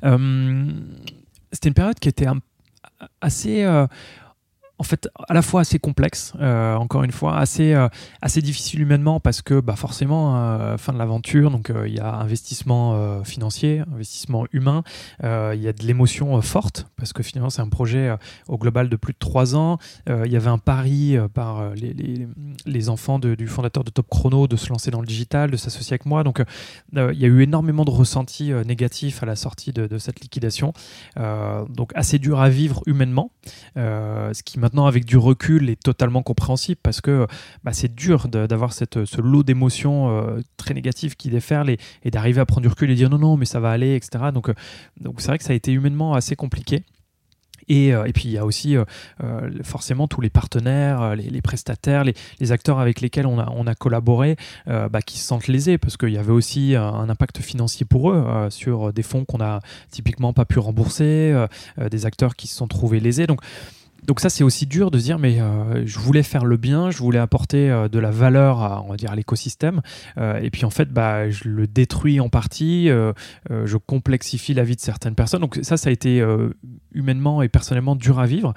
[0.00, 2.28] C'était une période qui était
[3.20, 3.64] assez
[4.80, 7.88] en fait à la fois assez complexe, euh, encore une fois, assez, euh,
[8.22, 12.14] assez difficile humainement parce que bah, forcément, euh, fin de l'aventure, donc il y a
[12.14, 14.82] investissement financier, investissement humain,
[15.22, 18.16] il y a de l'émotion forte parce que finalement c'est un projet
[18.48, 19.76] au global de plus de trois ans.
[20.08, 21.94] Il y avait un pari par les,
[22.64, 25.94] les, enfants du fondateur de Top Chrono de se lancer dans le digital, de s'associer
[25.94, 26.24] avec moi.
[26.24, 26.42] Donc
[26.94, 30.72] il y a eu énormément de ressentis négatifs à la sortie de, de cette liquidation.
[31.16, 33.30] donc assez dur à vivre humainement,
[33.76, 37.26] ce qui m'a maintenant avec du recul est totalement compréhensible parce que
[37.64, 42.46] bah, c'est dur d'avoir ce lot d'émotions euh, très négatives qui déferlent et, d'arriver à
[42.46, 44.54] prendre du recul et dire non non mais ça va aller etc donc euh,
[45.00, 46.84] donc c'est vrai que ça a été humainement assez compliqué
[47.68, 48.76] et, euh, puis il y a aussi
[49.62, 55.18] forcément tous les partenaires, les, prestataires, les, acteurs avec lesquels on a, collaboré bah, qui
[55.18, 59.02] se sentent lésés parce qu'il y avait aussi un impact financier pour eux sur des
[59.02, 59.60] fonds qu'on a
[59.90, 61.32] typiquement pas pu rembourser,
[61.90, 63.28] des acteurs qui se sont trouvés lésés.
[64.10, 66.98] Donc ça c'est aussi dur de dire mais euh, je voulais faire le bien, je
[66.98, 69.82] voulais apporter euh, de la valeur à l'écosystème
[70.18, 74.74] euh, et puis en fait bah je le détruis en partie, je complexifie la vie
[74.74, 75.42] de certaines personnes.
[75.42, 76.26] Donc ça ça a été
[76.92, 78.52] humainement et personnellement dur à vivre.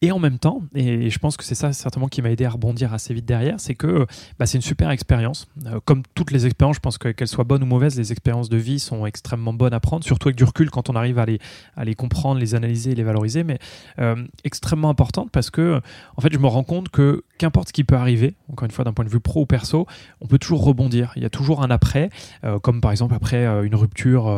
[0.00, 2.50] Et en même temps, et je pense que c'est ça certainement qui m'a aidé à
[2.50, 4.06] rebondir assez vite derrière, c'est que
[4.38, 5.48] bah, c'est une super expérience.
[5.66, 8.56] Euh, comme toutes les expériences, je pense qu'elles soient bonnes ou mauvaises, les expériences de
[8.56, 11.94] vie sont extrêmement bonnes à prendre, surtout avec du recul quand on arrive à les,
[11.96, 13.58] comprendre, les analyser les valoriser, mais
[13.98, 15.80] euh, extrêmement importantes parce que
[16.16, 18.84] en fait je me rends compte que qu'importe ce qui peut arriver, encore une fois
[18.84, 19.86] d'un point de vue pro ou perso,
[20.20, 21.12] on peut toujours rebondir.
[21.16, 22.10] Il y a toujours un après,
[22.44, 24.28] euh, comme par exemple après une rupture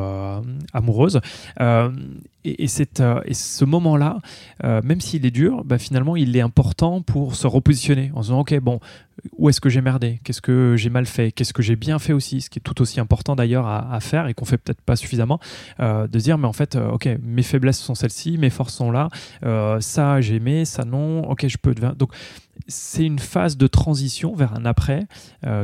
[0.73, 1.21] amoureuse.
[2.45, 4.21] Et, et, ce moment-là,
[4.63, 8.41] même s'il est dur, bah, finalement, il est important pour se repositionner en se disant,
[8.41, 8.81] OK, bon,
[9.37, 10.21] où est-ce que j'ai merdé?
[10.25, 11.33] Qu'est-ce que j'ai mal fait?
[11.33, 12.41] Qu'est-ce que j'ai bien fait aussi?
[12.41, 15.41] Ce qui est tout aussi important d'ailleurs à, faire et qu'on fait peut-être pas suffisamment,
[15.81, 18.91] euh, de dire, mais en fait, euh, OK, mes faiblesses sont celles-ci, mes forces sont
[18.91, 19.09] là,
[19.45, 21.75] euh, ça j'ai aimé, ça non, OK, je peux...
[21.75, 22.13] Donc,
[22.69, 25.07] c'est une phase de transition vers un après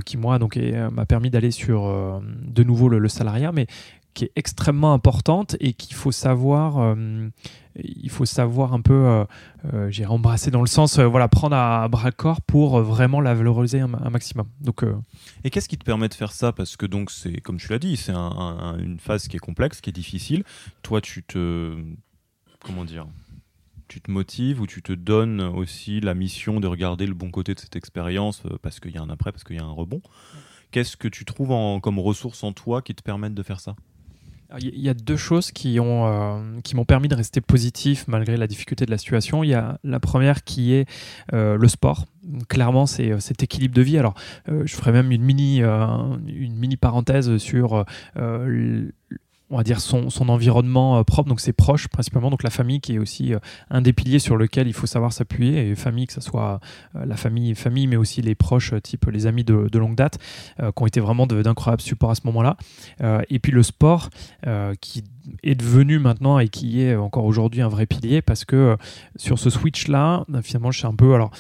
[0.07, 3.67] qui moi donc m'a permis d'aller sur de nouveau le, le, salariat mais
[4.17, 7.29] qui est extrêmement importante et qu'il faut savoir, euh,
[7.77, 9.25] il faut savoir un peu, euh,
[9.75, 13.21] euh j'ai embrassé dans le sens, euh, voilà, prendre à bras le corps pour vraiment
[13.21, 14.49] la valoriser un, maximum.
[14.61, 14.85] Donc,
[15.45, 16.53] et qu'est-ce qui te permet de faire ça?
[16.53, 19.91] Parce que donc c'est, comme tu l'as dit, c'est une phase qui est complexe, qui
[19.91, 20.45] est difficile.
[20.83, 21.77] Toi, tu te,
[22.65, 23.07] comment dire
[23.89, 27.55] tu te motives ou tu te donnes aussi la mission de regarder le bon côté
[27.55, 30.03] de cette expérience parce qu'il y a un après, parce qu'il y a un rebond?
[30.73, 33.77] Qu'est-ce que tu trouves en, comme ressources en toi qui te permettent de faire ça?
[34.59, 38.37] Il y a deux choses qui ont euh, qui m'ont permis de rester positif malgré
[38.37, 39.43] la difficulté de la situation.
[39.43, 40.89] Il y a la première qui est
[41.33, 42.07] euh, le sport.
[42.49, 43.99] Clairement, c'est euh, cet équilibre de vie.
[43.99, 44.15] Alors,
[44.47, 47.85] je ferai même une mini une mini parenthèse sur
[49.51, 52.81] on va dire son, son environnement euh, propre, donc ses proches principalement, donc la famille
[52.81, 53.39] qui est aussi euh,
[53.71, 56.61] un des piliers sur lequel il faut savoir s'appuyer, et famille, que ce soit
[56.97, 60.19] euh, la famille, famille, mais aussi les proches, type les amis de, de longue date,
[60.59, 62.57] qui ont été vraiment d'incroyables supports à ce moment-là.
[63.29, 64.11] et puis le sport,
[64.81, 65.05] qui
[65.43, 68.77] est devenu maintenant et qui est encore aujourd'hui un vrai pilier, parce que
[69.17, 71.15] sur ce switch-là, finalement, je suis un peu...
[71.15, 71.31] Alors,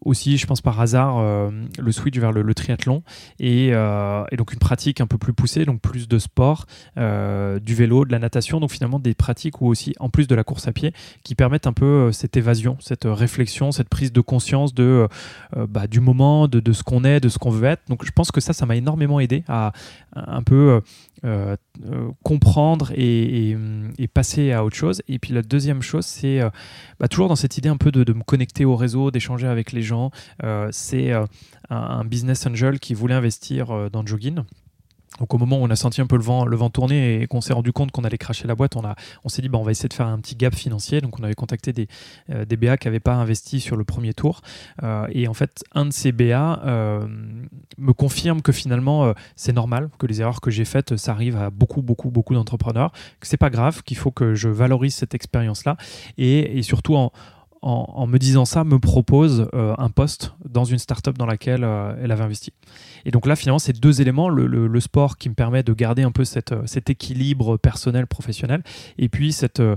[0.00, 3.02] aussi, je pense par hasard, euh, le switch vers le, triathlon
[3.42, 6.66] euh, et, donc une pratique un peu plus poussée, donc plus de sport,
[6.98, 10.34] euh, du vélo, de la natation, donc finalement des pratiques ou aussi en plus de
[10.34, 10.92] la course à pied
[11.22, 15.08] qui permettent un peu cette évasion, cette réflexion, cette prise de conscience de
[15.56, 17.82] bah, du moment, de, de ce qu'on est, de ce qu'on veut être.
[17.88, 19.72] Donc je pense que ça, ça m'a énormément aidé à,
[20.14, 20.80] un peu
[22.22, 23.56] comprendre et,
[24.12, 25.02] passer à autre chose.
[25.08, 26.40] Et puis la deuxième chose, c'est
[27.00, 29.82] bah, toujours dans cette idée un peu de, me connecter au réseau, d'échanger avec les
[29.82, 30.10] gens.
[30.42, 31.24] Euh, c'est euh,
[31.70, 34.40] un, business angel qui voulait investir euh, dans Jogging.
[35.18, 37.40] Donc au moment où on a senti un peu le vent, le tourner et qu'on
[37.40, 39.62] s'est rendu compte qu'on allait cracher la boîte, on, a, on s'est dit bah, on
[39.62, 41.00] va essayer de faire un petit gap financier.
[41.00, 41.88] Donc on avait contacté des,
[42.28, 44.40] des BA qui n'avaient pas investi sur le premier tour.
[45.10, 46.60] et en fait, un de ces BA
[47.78, 51.50] me confirme que finalement c'est normal, que les erreurs que j'ai faites, ça arrive à
[51.50, 55.76] beaucoup, beaucoup, beaucoup d'entrepreneurs, que c'est pas grave, qu'il faut que je valorise cette expérience-là.
[56.18, 57.12] Et surtout en,
[57.66, 61.94] en, me disant ça, me propose euh, un poste dans une startup dans laquelle euh,
[62.02, 62.52] elle avait investi.
[63.06, 66.10] Et donc là, finalement, c'est deux éléments le, sport qui me permet de garder un
[66.10, 68.62] peu euh, cet équilibre personnel, professionnel,
[68.98, 69.76] et puis ce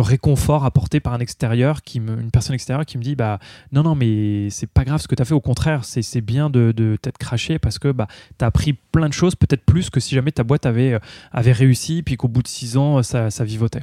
[0.00, 3.38] réconfort apporté par un extérieur, qui me, une personne extérieure qui me dit bah,
[3.72, 6.50] Non, non, mais c'est pas grave ce que tu as fait, au contraire, c'est bien
[6.50, 8.06] de, t'être craché parce que bah,
[8.38, 11.00] tu as appris plein de choses, peut-être plus que si jamais ta boîte avait,
[11.32, 13.82] réussi, puis qu'au bout de six ans, ça vivotait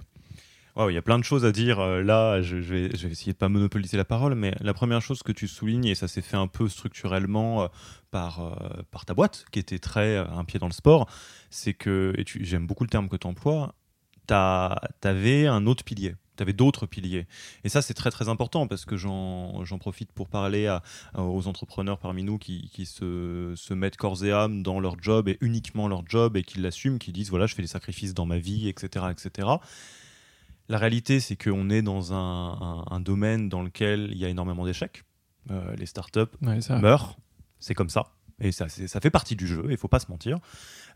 [0.78, 1.80] il y a plein de choses à dire.
[1.80, 5.32] Euh, là, je, vais, essayer de pas monopoliser la parole, mais la première chose que
[5.32, 7.68] tu soulignes, et ça s'est fait un peu structurellement euh,
[8.10, 11.10] par, euh, par ta boîte, qui était très un pied dans le sport,
[11.50, 13.76] c'est que, et j'aime beaucoup le terme que tu emploies,
[14.28, 16.16] tu avais un autre pilier.
[16.38, 17.28] Tu avais d'autres piliers.
[17.66, 20.74] Et ça, c'est très très important parce que j'en profite pour parler
[21.18, 25.28] aux entrepreneurs parmi nous qui, qui se, se, mettent corps et âme dans leur job
[25.28, 28.26] et uniquement leur job et qui l'assument, qui disent voilà, je fais des sacrifices dans
[28.26, 29.08] ma vie, etc.
[29.12, 29.50] etc.
[30.72, 35.04] La réalité, c'est qu'on est dans un, domaine dans lequel il y a énormément d'échecs.
[35.50, 37.18] Euh, les startups meurent,
[37.60, 38.14] c'est comme ça.
[38.42, 40.40] Et ça, ça fait partie du jeu, il faut pas se mentir.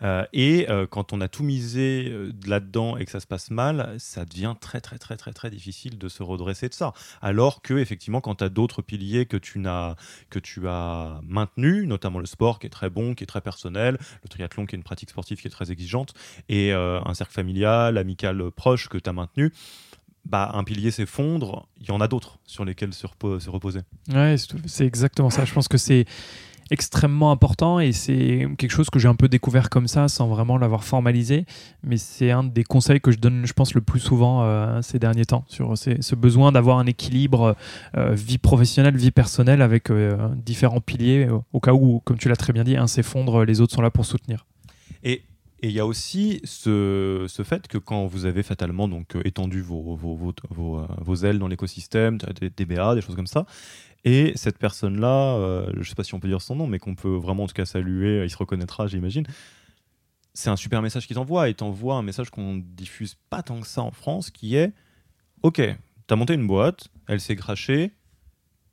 [0.02, 3.52] Euh, et euh, quand on a tout misé euh, là-dedans et que ça se passe
[3.52, 6.94] mal, ça devient très très très très très difficile de se redresser de ça.
[7.22, 9.96] Alors que effectivement, quand tu as d'autres piliers que tu n'as
[10.30, 13.98] que tu as maintenus, notamment le sport qui est très bon, qui est très personnel,
[14.24, 16.14] le triathlon qui est une pratique sportive qui est très exigeante,
[16.50, 19.52] et un cercle familial, amical proche que tu as maintenu,
[20.26, 23.82] bah, un pilier s'effondre, il y en a d'autres sur lesquels se, reposer.
[24.12, 24.36] Ouais,
[24.66, 25.46] c'est exactement ça.
[25.46, 26.06] Je pense que c'est
[26.72, 30.58] extrêmement important et c'est quelque chose que j'ai un peu découvert comme ça sans vraiment
[30.58, 31.46] l'avoir formalisé.
[31.84, 35.00] Mais c'est un des conseils que je donne, je pense, le plus souvent euh, ces
[35.00, 37.56] derniers temps sur ce besoin d'avoir un équilibre
[37.98, 42.36] euh, vie professionnelle, vie personnelle avec euh, différents piliers au cas où, comme tu l'as
[42.36, 44.46] très bien dit, un s'effondre, les autres sont là pour soutenir.
[45.04, 45.22] Et
[45.66, 49.64] Et il y a aussi ce, ce, fait que quand vous avez fatalement donc, étendu
[49.64, 53.48] vos, vos, vos, vos ailes dans l'écosystème, des DBA, des choses comme ça,
[54.04, 56.94] et cette personne-là, je ne sais pas si on peut dire son nom, mais qu'on
[56.94, 59.26] peut vraiment en tout cas saluer, il se reconnaîtra, j'imagine.
[60.36, 61.50] C'est un super message qu'il t'envoie.
[61.50, 64.72] Il t'envoie un message qu'on diffuse pas tant que ça en France, qui est
[65.42, 65.64] Ok,
[66.06, 67.92] t'as monté une boîte, elle s'est crachée,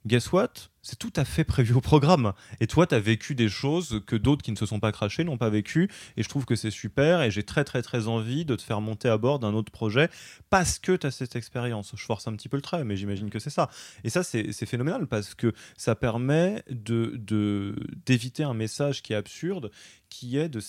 [0.06, 0.52] guess what?
[0.84, 2.32] C'est tout à fait prévu au programme.
[2.60, 5.22] Et toi, tu as vécu des choses que d'autres qui ne se sont pas crachés
[5.22, 5.88] n'ont pas vécu.
[6.16, 7.22] Et je trouve que c'est super.
[7.22, 10.08] Et j'ai très, très, très envie de te faire monter à bord d'un autre projet
[10.50, 11.92] parce que tu as cette expérience.
[11.94, 13.70] Je force un petit peu le trait, mais j'imagine que c'est ça.
[14.02, 19.16] Et ça, c'est phénoménal parce que ça permet d'éviter de, d'éviter un message qui est
[19.16, 19.70] absurde,
[20.08, 20.60] qui est de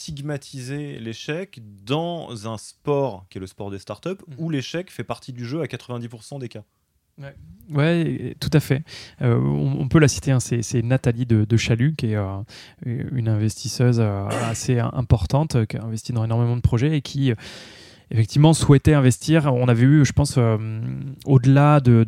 [0.00, 4.34] stigmatiser l'échec dans un sport qui est le sport des startups mmh.
[4.38, 6.64] où l'échec fait partie du jeu à 90% des cas.
[7.72, 8.34] Ouais.
[8.40, 8.82] tout à fait.
[9.22, 12.42] Euh, on, peut la citer, hein, c'est Nathalie de, Chalut, qui est euh,
[12.84, 17.32] une investisseuse euh, assez importante, qui a investi dans énormément de projets et qui
[18.10, 19.54] effectivement souhaitait investir.
[19.54, 20.38] On avait eu, je pense,
[21.26, 22.04] au-delà de,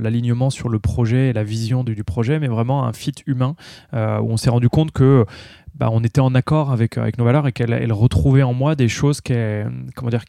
[0.00, 3.56] l'alignement sur le projet et la vision du, projet, mais vraiment un fit humain
[3.92, 3.96] où
[4.30, 5.24] on s'est rendu compte que
[5.78, 8.88] bah, on était en accord avec, avec nos valeurs et qu'elle retrouvait en moi des
[8.88, 9.34] choses qui,
[9.94, 10.24] comment dire,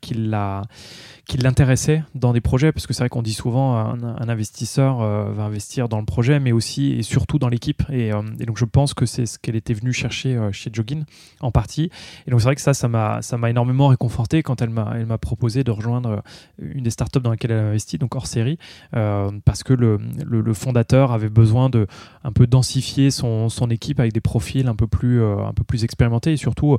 [1.30, 5.32] qui l'intéressait dans des projets, parce que c'est vrai qu'on dit souvent un, investisseur euh,
[5.32, 7.84] va investir dans le projet, mais aussi et surtout dans l'équipe.
[7.89, 11.04] Et, euh, donc je pense que c'est ce qu'elle était venue chercher euh, chez Joggin
[11.39, 11.91] en partie.
[12.26, 15.64] Et donc c'est vrai que ça, ça m'a, énormément réconforté quand elle m'a, elle proposé
[15.64, 16.24] de rejoindre
[16.60, 18.58] une des startups dans laquelle elle a investi, donc hors série,
[18.91, 21.88] parce que le, le, fondateur avait besoin de
[22.24, 25.84] un peu densifier son, son équipe avec des profils un peu plus, un peu plus
[25.84, 26.78] expérimentés et surtout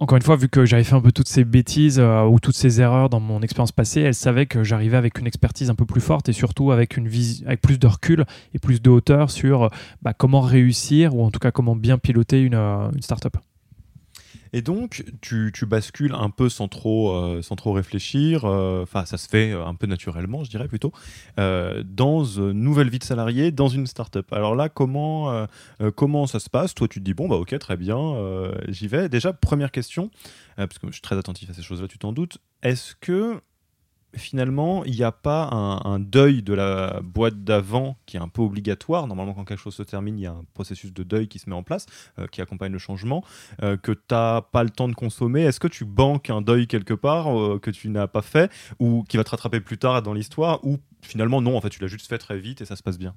[0.00, 2.56] encore, une fois, vu que j'avais fait un peu toutes ces bêtises euh, ou toutes
[2.56, 5.84] ces erreurs dans mon expérience passée, elle savait que j'arrivais avec une expertise un peu
[5.84, 7.08] plus forte et surtout avec, une
[7.46, 8.24] avec plus de recul
[8.54, 9.70] et plus de hauteur sur
[10.02, 13.36] bah, comment réussir ou en tout cas comment bien piloter une, euh, une startup.
[14.52, 19.16] Et donc, tu, bascules un peu sans trop, euh, sans trop réfléchir, euh, enfin, ça
[19.16, 20.92] se fait euh, un peu naturellement, je dirais plutôt,
[21.36, 24.32] dans une nouvelle vie de salarié, dans une start-up.
[24.32, 25.46] Alors là, comment,
[25.96, 26.74] comment ça se passe?
[26.74, 29.08] Toi, tu te dis, bon, bah ok, très bien, j'y vais.
[29.08, 30.10] Déjà, première question,
[30.56, 32.38] parce que je suis très attentif à ces choses-là, tu t'en doutes.
[32.62, 33.40] Est-ce que
[34.14, 38.42] finalement, il n'y a pas un, deuil de la boîte d'avant qui est un peu
[38.42, 39.06] obligatoire.
[39.06, 41.48] Normalement, quand quelque chose se termine, il y a un processus de deuil qui se
[41.48, 41.86] met en place,
[42.18, 43.24] euh, qui accompagne le changement,
[43.62, 45.42] euh, que tu n'as pas le temps de consommer.
[45.42, 49.04] Est-ce que tu banques un deuil quelque part euh, que tu n'as pas fait ou
[49.08, 51.88] qui va te rattraper plus tard dans l'histoire ou finalement non, en fait, tu l'as
[51.88, 53.14] juste fait très vite et ça se passe bien?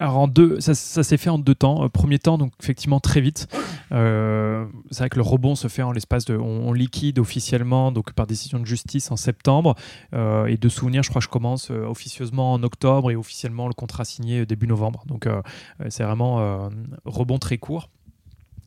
[0.00, 1.84] Alors en deux, ça, s'est fait en deux temps.
[1.84, 3.48] Euh, premier temps, donc effectivement très vite.
[3.90, 8.12] Euh, c'est vrai que le rebond se fait en l'espace de, on, liquide officiellement donc
[8.12, 9.74] par décision de justice en septembre.
[10.14, 13.74] Euh, et de souvenir, je crois que je commence officieusement en octobre et officiellement le
[13.74, 15.04] contrat signé début novembre.
[15.06, 15.28] Donc
[15.88, 16.70] c'est vraiment
[17.04, 17.90] rebond très court.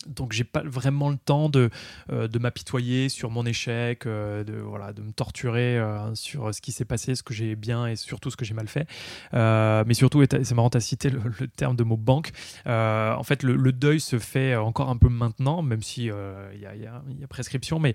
[0.08, 1.70] Donc j'ai pas vraiment le temps de,
[2.12, 6.62] euh, de m'apitoyer sur mon échec, euh, de, voilà, de me torturer euh, sur ce
[6.62, 8.88] qui s'est passé, ce que j'ai bien et surtout ce que j'ai mal fait.
[9.34, 12.32] mais surtout, c'est marrant, tu as cité le, terme de mot banque.
[12.66, 17.28] en fait, le, deuil se fait encore un peu maintenant, même si il y, a
[17.30, 17.94] prescription, mais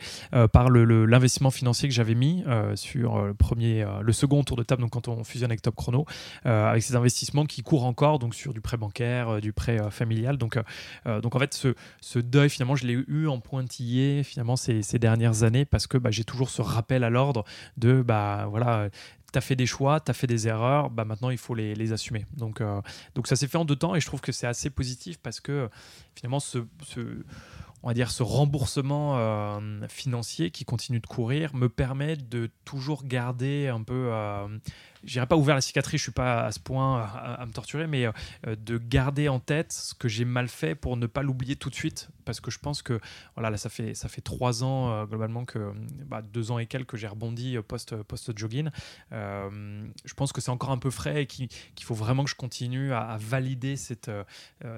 [0.53, 2.45] par l'investissement financier que j'avais mis
[2.75, 6.07] sur le, premier, le second tour de table, donc quand on fusionne avec Top Chrono,
[6.45, 10.39] avec ces investissements qui courent encore donc sur du prêt bancaire, du prêt familial.
[10.39, 10.59] Donc,
[11.05, 11.75] donc en fait, ce
[12.07, 16.13] ce deuil, finalement, je l'ai eu en pointillé finalement ces, dernières années parce que bah,
[16.13, 17.43] j'ai toujours ce rappel à l'ordre
[17.79, 18.91] de bah voilà,
[19.33, 21.93] tu as fait des choix, tu as fait des erreurs, bah maintenant il faut les,
[21.93, 22.25] assumer.
[22.37, 22.81] Donc, euh,
[23.17, 25.41] donc ça s'est fait en deux temps et je trouve que c'est assez positif parce
[25.41, 25.69] que
[26.15, 26.59] finalement ce,
[27.83, 33.03] on va dire ce remboursement euh, financier qui continue de courir me permet de toujours
[33.03, 34.47] garder un peu euh,
[35.05, 38.07] j'irai pas ouvert la cicatrice, je suis pas à ce point à, me torturer, mais
[38.07, 38.13] euh,
[38.57, 41.75] de garder en tête ce que j'ai mal fait pour ne pas l'oublier tout de
[41.75, 43.01] suite, parce que je pense que
[43.35, 45.73] voilà, là ça fait ça fait trois ans euh, globalement que
[46.07, 48.71] bah, deux ans et quelques que j'ai rebondi post post jogging.
[49.13, 51.51] Euh, je pense que c'est encore un peu frais et qu'il
[51.83, 54.11] faut vraiment que je continue à, valider cette,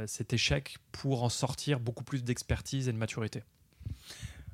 [0.07, 3.43] cet échec pour en sortir beaucoup plus d'expertise et de maturité.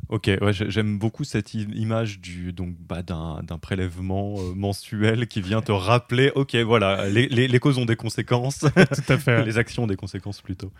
[0.08, 5.62] Ok, ouais, j'aime beaucoup cette image du donc bah, d'un prélèvement euh, mensuel qui vient
[5.62, 8.58] te rappeler, ok, voilà, les, les, causes ont des conséquences,
[8.94, 9.44] Tout à fait.
[9.44, 10.72] les actions ont des conséquences plutôt.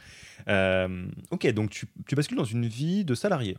[0.49, 3.57] Euh, ok, donc tu, tu, bascules dans une vie de salarié.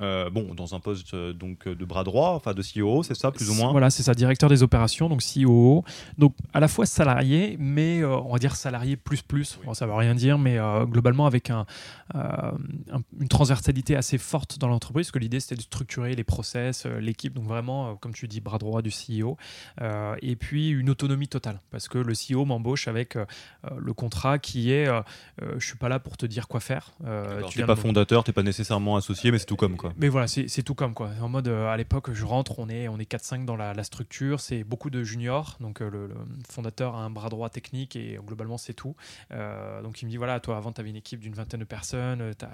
[0.00, 3.30] Euh, bon, dans un poste euh, donc de bras droit, enfin de CEO, c'est ça,
[3.30, 5.84] plus ou moins Voilà, c'est ça, directeur des opérations, donc CEO.
[6.18, 9.58] Donc à la fois salarié, mais euh, on va dire salarié plus plus.
[9.64, 11.66] Bon, ça veut rien dire, mais globalement avec un,
[13.20, 17.34] une transversalité assez forte dans l'entreprise, parce que l'idée c'était de structurer les process, l'équipe,
[17.34, 19.36] donc vraiment, comme tu dis, bras droit du CEO.
[20.22, 23.16] et puis une autonomie totale, parce que le CEO m'embauche avec
[23.76, 24.88] le contrat qui est,
[25.56, 26.92] je suis pas là pour te dire quoi faire.
[27.48, 30.26] tu n'es pas fondateur, tu n'es pas nécessairement associé, mais c'est tout comme mais voilà,
[30.26, 31.10] c'est tout comme quoi.
[31.20, 34.40] En mode, euh, à l'époque, je rentre, on est, on est 4-5 dans la, structure,
[34.40, 35.56] c'est beaucoup de juniors.
[35.60, 36.10] Donc euh, le,
[36.48, 38.96] fondateur a un bras droit technique et globalement, c'est tout.
[39.32, 41.64] Euh, donc il me dit voilà, toi, avant, tu avais une équipe d'une vingtaine de
[41.64, 42.44] personnes, tu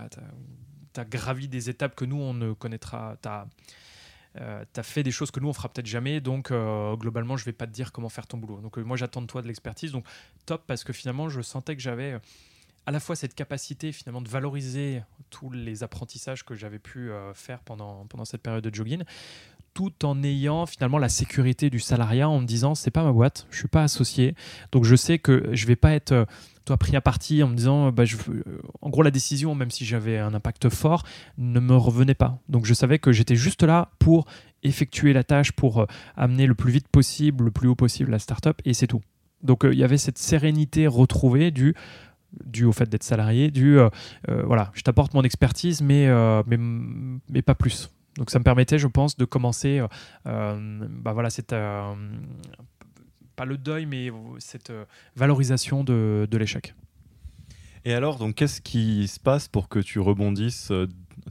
[1.00, 3.16] as, gravi des étapes que nous, on ne connaîtra.
[3.22, 3.46] Tu as,
[4.36, 7.66] as, fait des choses que nous on fera peut-être jamais, donc globalement je vais pas
[7.66, 8.60] te dire comment faire ton boulot.
[8.60, 10.04] Donc moi j'attends de toi de l'expertise, donc
[10.46, 12.18] top parce que finalement je sentais que j'avais
[12.88, 17.34] à la fois cette capacité finalement de valoriser tous les apprentissages que j'avais pu euh,
[17.34, 19.02] faire pendant, pendant cette période de jogging,
[19.74, 23.46] tout en ayant finalement la sécurité du salariat en me disant c'est pas ma boîte,
[23.50, 24.34] je suis pas associé,
[24.72, 26.24] donc je sais que je vais pas être euh,
[26.64, 29.70] toi pris à partie en me disant bah, je, euh, en gros la décision même
[29.70, 31.02] si j'avais un impact fort
[31.36, 32.40] ne me revenait pas.
[32.48, 34.24] Donc je savais que j'étais juste là pour
[34.62, 35.86] effectuer la tâche pour
[36.16, 39.02] amener le plus vite possible, le plus haut possible la startup et c'est tout.
[39.42, 41.74] Donc il y avait cette sérénité retrouvée du
[42.44, 43.88] dû au fait d'être salarié, dû, euh,
[44.28, 46.58] euh, voilà, je t'apporte mon expertise, mais, euh, mais,
[47.28, 47.90] mais, pas plus.
[48.16, 49.80] Donc ça me permettait, je pense, de commencer,
[50.24, 51.54] bah voilà, cette,
[53.36, 54.72] pas le deuil, mais cette
[55.14, 56.74] valorisation de, de l'échec.
[57.84, 60.72] Et alors, donc, qu'est-ce qui se passe pour que tu rebondisses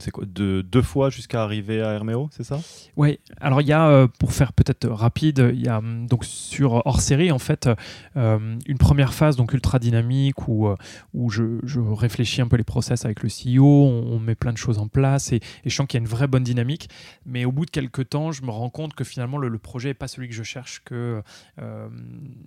[0.00, 2.60] c'est quoi, de, deux fois jusqu'à arriver à Herméo, c'est ça?
[2.96, 6.24] Oui, alors il y a, euh, pour faire peut-être rapide, il y a hum, donc
[6.24, 7.68] sur hors série en fait
[8.16, 10.76] euh, une première phase donc ultra dynamique où, euh,
[11.14, 14.58] où je, je, réfléchis un peu les process avec le CEO, on, met plein de
[14.58, 16.88] choses en place et, je sens qu'il y a une vraie bonne dynamique.
[17.26, 19.94] Mais au bout de quelques temps, je me rends compte que finalement le, projet n'est
[19.94, 21.22] pas celui que je cherche, que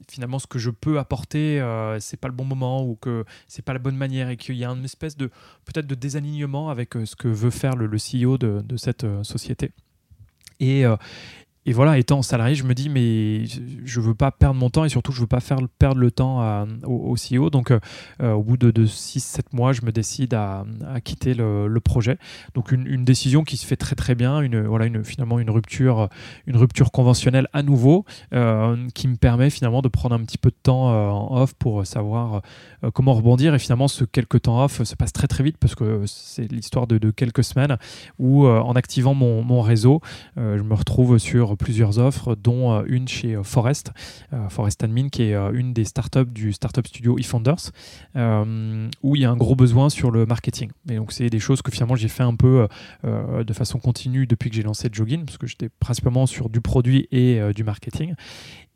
[0.10, 1.62] finalement ce que je peux apporter
[2.00, 4.66] c'est pas le bon moment ou que c'est pas la bonne manière et qu'il y
[4.66, 5.30] a une espèce de
[5.66, 9.72] peut-être de désalignement avec ce que veut faire le, CEO de, cette euh, société.
[10.60, 10.96] Et, euh,
[11.68, 14.90] et voilà, étant salarié, je me dis, mais je veux pas perdre mon temps et
[14.90, 17.52] surtout, je veux pas faire perdre le temps au, CEO.
[17.52, 17.80] Donc, euh,
[18.24, 20.66] euh, au bout de, 6-7 mois, je me décide à,
[21.04, 22.18] quitter le, projet.
[22.56, 26.10] Donc, une, décision qui se fait très très bien, une, voilà, finalement une rupture,
[26.48, 30.50] une rupture conventionnelle à nouveau, euh, qui me permet finalement de prendre un petit peu
[30.50, 32.42] de temps en off pour savoir
[32.94, 33.54] comment rebondir.
[33.54, 36.88] Et finalement, ce quelques temps off se passe très très vite parce que c'est l'histoire
[36.88, 37.78] de, quelques semaines
[38.18, 40.02] où, en activant mon réseau,
[40.38, 43.92] je me retrouve sur plusieurs offres, dont euh, une chez euh, Forest,
[44.34, 47.72] euh, Forest Admin, qui est une des startups du startup studio eFounders,
[48.16, 50.72] où il y a un gros besoin sur le marketing.
[50.90, 52.68] Et donc, c'est des choses que finalement j'ai fait un peu
[53.04, 57.08] de façon continue depuis que j'ai lancé Jogging, parce que j'étais principalement sur du produit
[57.12, 58.14] et du marketing.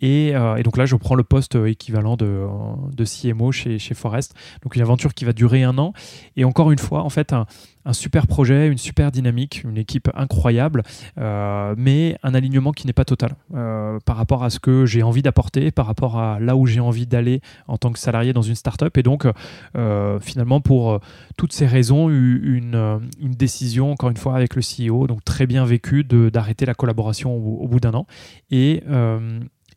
[0.05, 0.33] Et,
[0.63, 2.45] donc là, je prends le poste équivalent de,
[2.93, 4.35] de CMO chez, Forest.
[4.61, 5.93] Donc une aventure qui va durer un an.
[6.35, 7.45] Et encore une fois, en fait, un,
[7.91, 10.83] super projet, une super dynamique, une équipe incroyable,
[11.19, 15.03] euh, mais un alignement qui n'est pas total euh, par rapport à ce que j'ai
[15.03, 18.41] envie d'apporter, par rapport à là où j'ai envie d'aller en tant que salarié dans
[18.41, 18.95] une startup.
[18.97, 19.27] Et donc,
[19.75, 20.99] euh, finalement, pour
[21.37, 25.65] toutes ces raisons, une, une, décision, encore une fois, avec le CEO, donc très bien
[25.65, 28.07] vécue, d'arrêter la collaboration au, au bout d'un an.
[28.51, 28.83] Et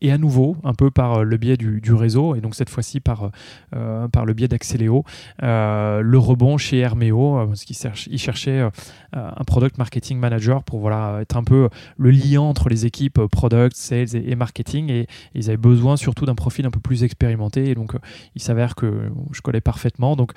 [0.00, 3.00] et à nouveau, un peu par euh, le biais du, réseau, et donc cette fois-ci
[3.00, 3.30] par,
[3.74, 5.04] euh, par le biais d'Axeléo,
[5.42, 8.68] euh, le rebond chez Herméo, parce qu'ils cherchaient cherchait
[9.14, 13.74] un product marketing manager pour voilà, être un peu le lien entre les équipes product,
[13.74, 17.74] sales et, marketing, et, ils avaient besoin surtout d'un profil un peu plus expérimenté, et
[17.74, 17.96] donc
[18.34, 20.14] il s'avère que je collais parfaitement.
[20.14, 20.32] Donc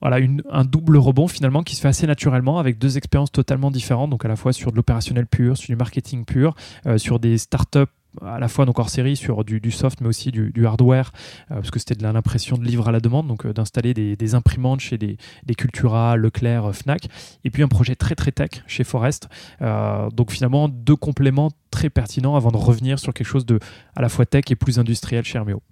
[0.00, 0.18] voilà,
[0.50, 4.24] un double rebond finalement qui se fait assez naturellement avec deux expériences totalement différentes, donc
[4.24, 6.56] à la fois sur de l'opérationnel pur, sur du marketing pur,
[6.96, 7.86] sur des startups
[8.22, 11.12] à la fois donc hors série sur du, soft mais aussi du, hardware
[11.50, 14.34] euh, parce que c'était de l'impression de livres à la demande donc euh, d'installer des,
[14.34, 15.16] imprimantes chez des,
[15.56, 17.08] Cultura, Leclerc, euh, Fnac
[17.44, 19.28] et puis un projet très très tech chez Forest
[19.60, 23.58] donc finalement deux compléments très pertinents avant de revenir sur quelque chose de
[23.94, 25.62] à la fois tech et plus industriel chez Herméo.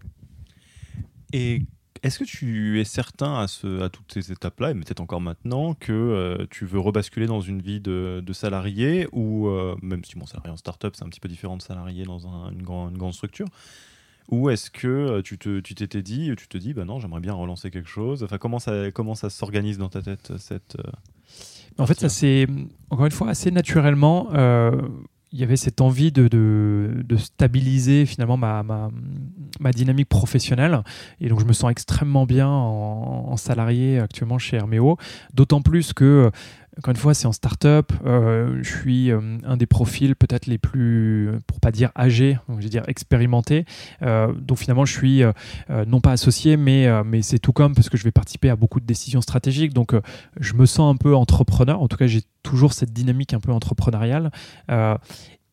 [1.33, 1.63] Et
[2.03, 5.75] est-ce que tu es certain à, ce, à toutes ces étapes-là, et peut-être encore maintenant,
[5.75, 10.27] que euh, tu veux rebasculer dans une vie de, salarié, ou euh, même si mon
[10.27, 12.19] salarié en start-up, c'est un petit peu différent de salarié dans
[12.49, 13.47] une, grande structure,
[14.29, 17.71] ou est-ce que euh, tu t'étais dit, tu te dis, bah non, j'aimerais bien relancer
[17.71, 18.23] quelque chose.
[18.23, 20.77] Enfin, comment ça, comment ça s'organise dans ta tête cette
[21.79, 22.47] En fait, ça c'est
[22.91, 24.29] encore une fois assez naturellement
[25.33, 28.91] il y avait cette envie de, de, stabiliser finalement ma, ma,
[29.61, 30.83] ma, dynamique professionnelle.
[31.21, 34.97] Et donc, je me sens extrêmement bien en, salarié actuellement chez Herméo.
[35.35, 36.31] D'autant plus que
[36.79, 37.93] encore une fois, c'est en start-up.
[38.05, 42.85] je suis un des profils peut-être les plus, pour pas dire âgés, je vais dire
[42.89, 43.65] expérimentés.
[44.01, 45.23] donc finalement, je suis
[45.87, 48.81] non pas associé, mais, mais c'est tout comme parce que je vais participer à beaucoup
[48.81, 49.75] de décisions stratégiques.
[49.75, 49.95] Donc
[50.39, 51.81] je me sens un peu entrepreneur.
[51.81, 54.31] En tout cas, j'ai toujours cette dynamique un peu entrepreneuriale.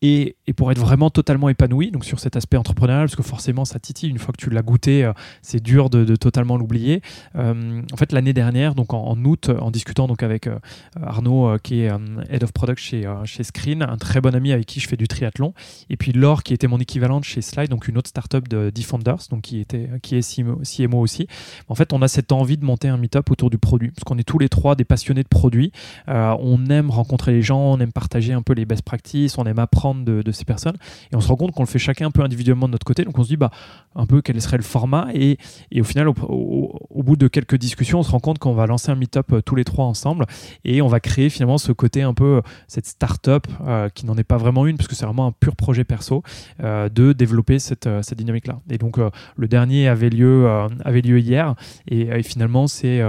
[0.06, 3.80] Et, pour être vraiment totalement épanoui, donc sur cet aspect entrepreneurial, parce que forcément ça
[3.80, 7.01] titille, une fois que tu l'as goûté, euh, c'est dur de, totalement l'oublier.
[7.36, 10.60] Euh, en fait, l'année dernière, donc en, août, en discutant donc avec euh,
[11.01, 11.91] Arnaud, qui est
[12.30, 13.03] Head of Product chez,
[13.41, 15.53] Screen, un très bon ami avec qui je fais du triathlon,
[15.89, 19.28] et puis Laure, qui était mon équivalente chez Slide, donc une autre startup de Defenders,
[19.32, 21.28] donc qui, était, qui est CMO, aussi.
[21.68, 24.18] En fait, on a cette envie de monter un meet-up autour du produit, parce qu'on
[24.18, 25.72] est tous les trois des passionnés de produits.
[26.08, 29.60] on aime rencontrer les gens, on aime partager un peu les best practices, on aime
[29.60, 30.76] apprendre de, ces personnes.
[31.12, 33.04] Et on se rend compte qu'on le fait chacun un peu individuellement de notre côté.
[33.04, 33.52] Donc on se dit bah,
[33.96, 35.08] un peu quel serait le format.
[35.14, 35.38] Et,
[35.72, 38.91] et au final, au, bout de quelques discussions, on se rend compte qu'on va lancer
[38.91, 40.26] un meet-up euh, tous les trois ensemble.
[40.64, 44.16] Et on va créer finalement ce côté un peu, euh, cette start-up euh, qui n'en
[44.16, 46.24] est pas vraiment une, parce que c'est vraiment un pur projet perso,
[46.62, 48.60] de développer cette, cette dynamique-là.
[48.70, 48.98] Et donc
[49.36, 50.48] le dernier avait lieu,
[50.84, 51.56] avait lieu hier.
[51.88, 53.02] Et, finalement, c'est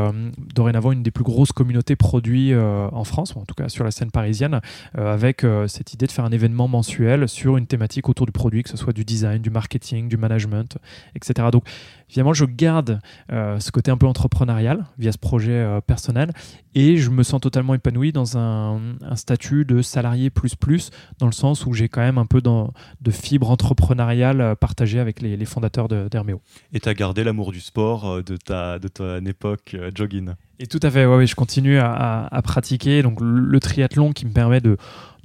[0.54, 4.10] dorénavant une des plus grosses communautés produits en France, en tout cas sur la scène
[4.10, 4.60] parisienne,
[4.94, 8.70] avec cette idée de faire un événement mensuel sur une thématique autour du produit, que
[8.70, 10.78] ce soit du design, du marketing, du management,
[11.14, 11.48] etc.
[11.52, 11.64] Donc
[12.08, 13.00] finalement, je garde
[13.32, 16.32] euh, ce côté un peu entrepreneurial via ce projet euh, personnel
[16.74, 18.80] et je me sens totalement épanoui dans un,
[19.14, 22.72] statut de salarié plus plus, dans le sens où j'ai quand même un peu dans,
[23.00, 26.40] de fibre entrepreneuriale euh, partagée avec les, fondateurs d'Herméo.
[26.72, 30.30] Et tu as gardé l'amour du sport de ta, de ton époque jogging.
[30.58, 33.02] Et tout à fait, ouais, je continue à, à, pratiquer.
[33.02, 34.76] Donc, le triathlon qui me permet de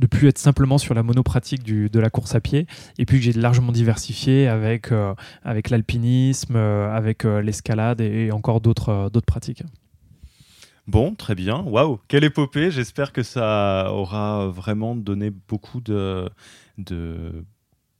[0.01, 2.65] de plus être simplement sur la monopratique du, de la course à pied,
[2.97, 5.13] et puis que j'ai largement diversifié avec, euh,
[5.43, 6.55] avec l'alpinisme,
[6.91, 9.63] avec euh, l'escalade et, encore d'autres d'autres pratiques.
[10.88, 11.61] Bon, très bien.
[11.61, 12.72] Waouh, quelle épopée.
[12.72, 16.30] J'espère que ça aura vraiment donné beaucoup de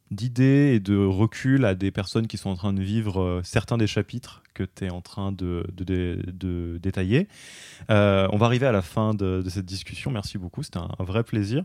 [0.10, 3.88] d'idées et de recul à des personnes qui sont en train de vivre certains des
[3.88, 7.30] chapitres que tu es en train de, de, détailler.
[7.88, 10.12] on va arriver à la fin de, cette discussion.
[10.12, 11.64] Merci beaucoup, c'était un, vrai plaisir.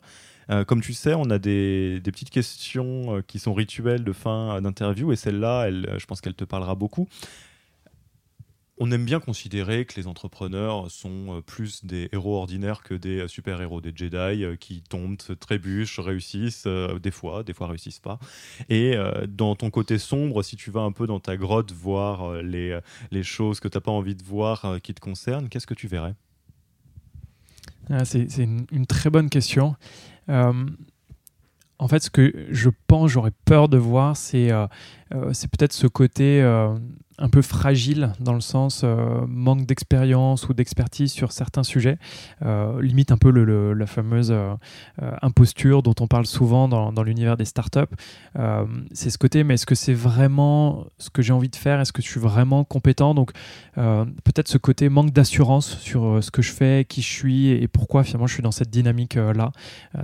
[0.51, 4.61] Euh, comme tu sais, on a des, petites questions euh, qui sont rituelles de fin
[4.63, 7.09] d'interview et celle-là, euh, je pense qu'elle te parlera beaucoup.
[8.79, 13.81] On aime bien considérer que les entrepreneurs sont plus des héros ordinaires que des super-héros,
[13.81, 18.19] des Jedi qui tombent, se trébuchent, réussissent, des fois, des fois réussissent pas.
[18.69, 18.95] Et
[19.29, 22.79] dans ton côté sombre, si tu vas un peu dans ta grotte voir les,
[23.23, 26.15] choses que tu n'as pas envie de voir qui te concernent, qu'est-ce que tu verrais?
[27.89, 29.77] Ah, C'est une, très bonne question.
[30.29, 30.67] Euh,
[31.79, 34.67] en fait, ce que je pense, j'aurais peur de voir, c'est euh,
[35.15, 36.43] euh, peut-être ce côté
[37.19, 41.99] un peu fragile dans le sens euh, manque d'expérience ou d'expertise sur certains sujets,
[42.43, 44.55] euh, limite un peu le, la fameuse euh,
[45.23, 47.81] imposture dont on parle souvent dans, dans l'univers des startups.
[48.93, 51.81] c'est ce côté, mais est-ce que c'est vraiment ce que j'ai envie de faire?
[51.81, 53.15] Est-ce que je suis vraiment compétent?
[53.15, 53.33] Donc
[53.75, 58.05] peut-être ce côté manque d'assurance sur ce que je fais, qui je suis et pourquoi
[58.05, 59.53] finalement je suis dans cette dynamique là.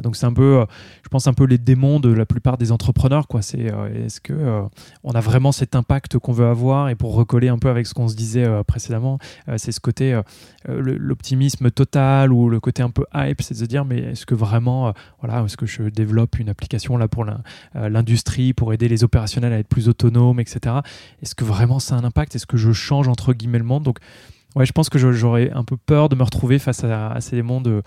[0.02, 0.64] donc c'est un peu,
[1.02, 3.28] je pense un peu les démons de la plupart des entrepreneurs.
[3.28, 3.42] Quoi.
[3.42, 4.62] C'est est-ce que
[5.04, 8.06] on a vraiment cet impact qu'on veut avoir pour recoller un peu avec ce qu'on
[8.06, 10.22] se disait euh, précédemment, euh, c'est ce côté, euh,
[10.68, 14.36] l'optimisme total ou le côté un peu hype, c'est de se dire, mais est-ce que
[14.36, 17.26] vraiment, voilà, est-ce que je développe une application là pour
[17.74, 20.76] l'industrie, pour aider les opérationnels à être plus autonomes, etc.
[21.20, 22.36] Est-ce que vraiment ça a un impact?
[22.36, 23.82] Est-ce que je change entre guillemets le monde?
[23.82, 23.98] Donc,
[24.54, 27.62] Ouais, je pense que j'aurais un peu peur de me retrouver face à, ces démons
[27.62, 27.82] de,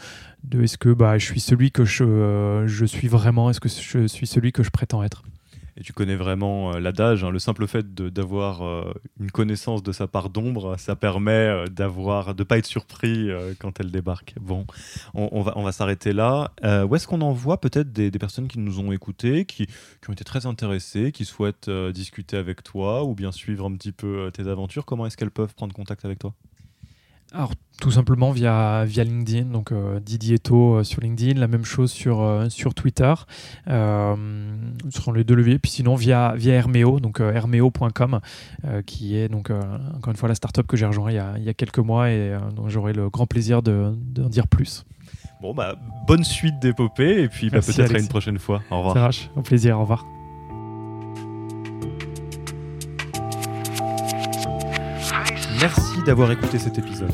[0.61, 4.51] est-ce que bah, je suis celui que je suis vraiment, est-ce que je suis celui
[4.51, 5.24] que je prétends être?
[5.78, 7.23] Et tu connais vraiment euh, l'adage.
[7.23, 7.32] Hein.
[7.32, 12.34] le simple fait d'avoir euh, une connaissance de sa part d'ombre, ça permet euh, d'avoir
[12.34, 14.36] de pas être surpris quand elle débarque.
[14.39, 14.65] Bon,
[15.13, 16.51] on, va, on va s'arrêter là.
[16.63, 20.13] où est-ce qu'on envoie peut-être des, des, personnes qui nous ont écoutés, qui, qui ont
[20.13, 24.47] été très intéressées, qui souhaitent discuter avec toi ou bien suivre un petit peu tes
[24.47, 24.86] aventures?
[24.86, 26.34] Comment est-ce qu'elles peuvent prendre contact avec toi?
[27.36, 31.92] Alors, tout simplement via, via LinkedIn, donc euh, Didier euh, sur LinkedIn, la même chose
[31.92, 33.14] sur, euh, sur Twitter,
[33.68, 34.16] euh,
[34.90, 38.22] ce seront les deux leviers, puis sinon via, via Hermeo, donc hermeo.com,
[38.86, 41.44] qui est donc encore une fois la startup que j'ai rejoint il y, a, il
[41.44, 44.86] y a quelques mois et dont j'aurai le grand plaisir d'en de, dire plus.
[45.42, 45.76] Bon, bah,
[46.08, 48.62] bonne suite d'épopée et puis bah, peut-être à une prochaine fois.
[48.72, 49.12] Au revoir.
[49.36, 50.06] au plaisir, au revoir.
[55.66, 57.09] Merci d'avoir écouté cet épisode.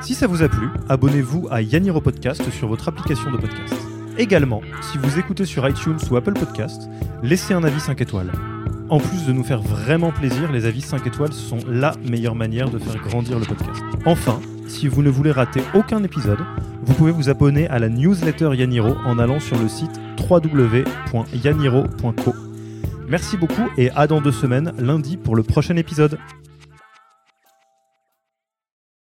[0.00, 3.74] Si ça vous a plu, abonnez-vous à Yaniro Podcast sur votre application de podcast.
[4.18, 6.88] Également, si vous écoutez sur iTunes ou Apple Podcast,
[7.24, 8.30] laissez un avis 5 étoiles.
[8.88, 12.70] En plus de nous faire vraiment plaisir, les avis 5 étoiles sont la meilleure manière
[12.70, 13.82] de faire grandir le podcast.
[14.04, 14.38] Enfin,
[14.68, 16.38] si vous ne voulez rater aucun épisode,
[16.84, 20.00] Vous pouvez vous abonner à la newsletter Yaniro en allant sur le site
[20.30, 22.34] www.yaniro.co.
[23.08, 26.16] Merci beaucoup et à dans deux semaines, lundi, pour le prochain épisode.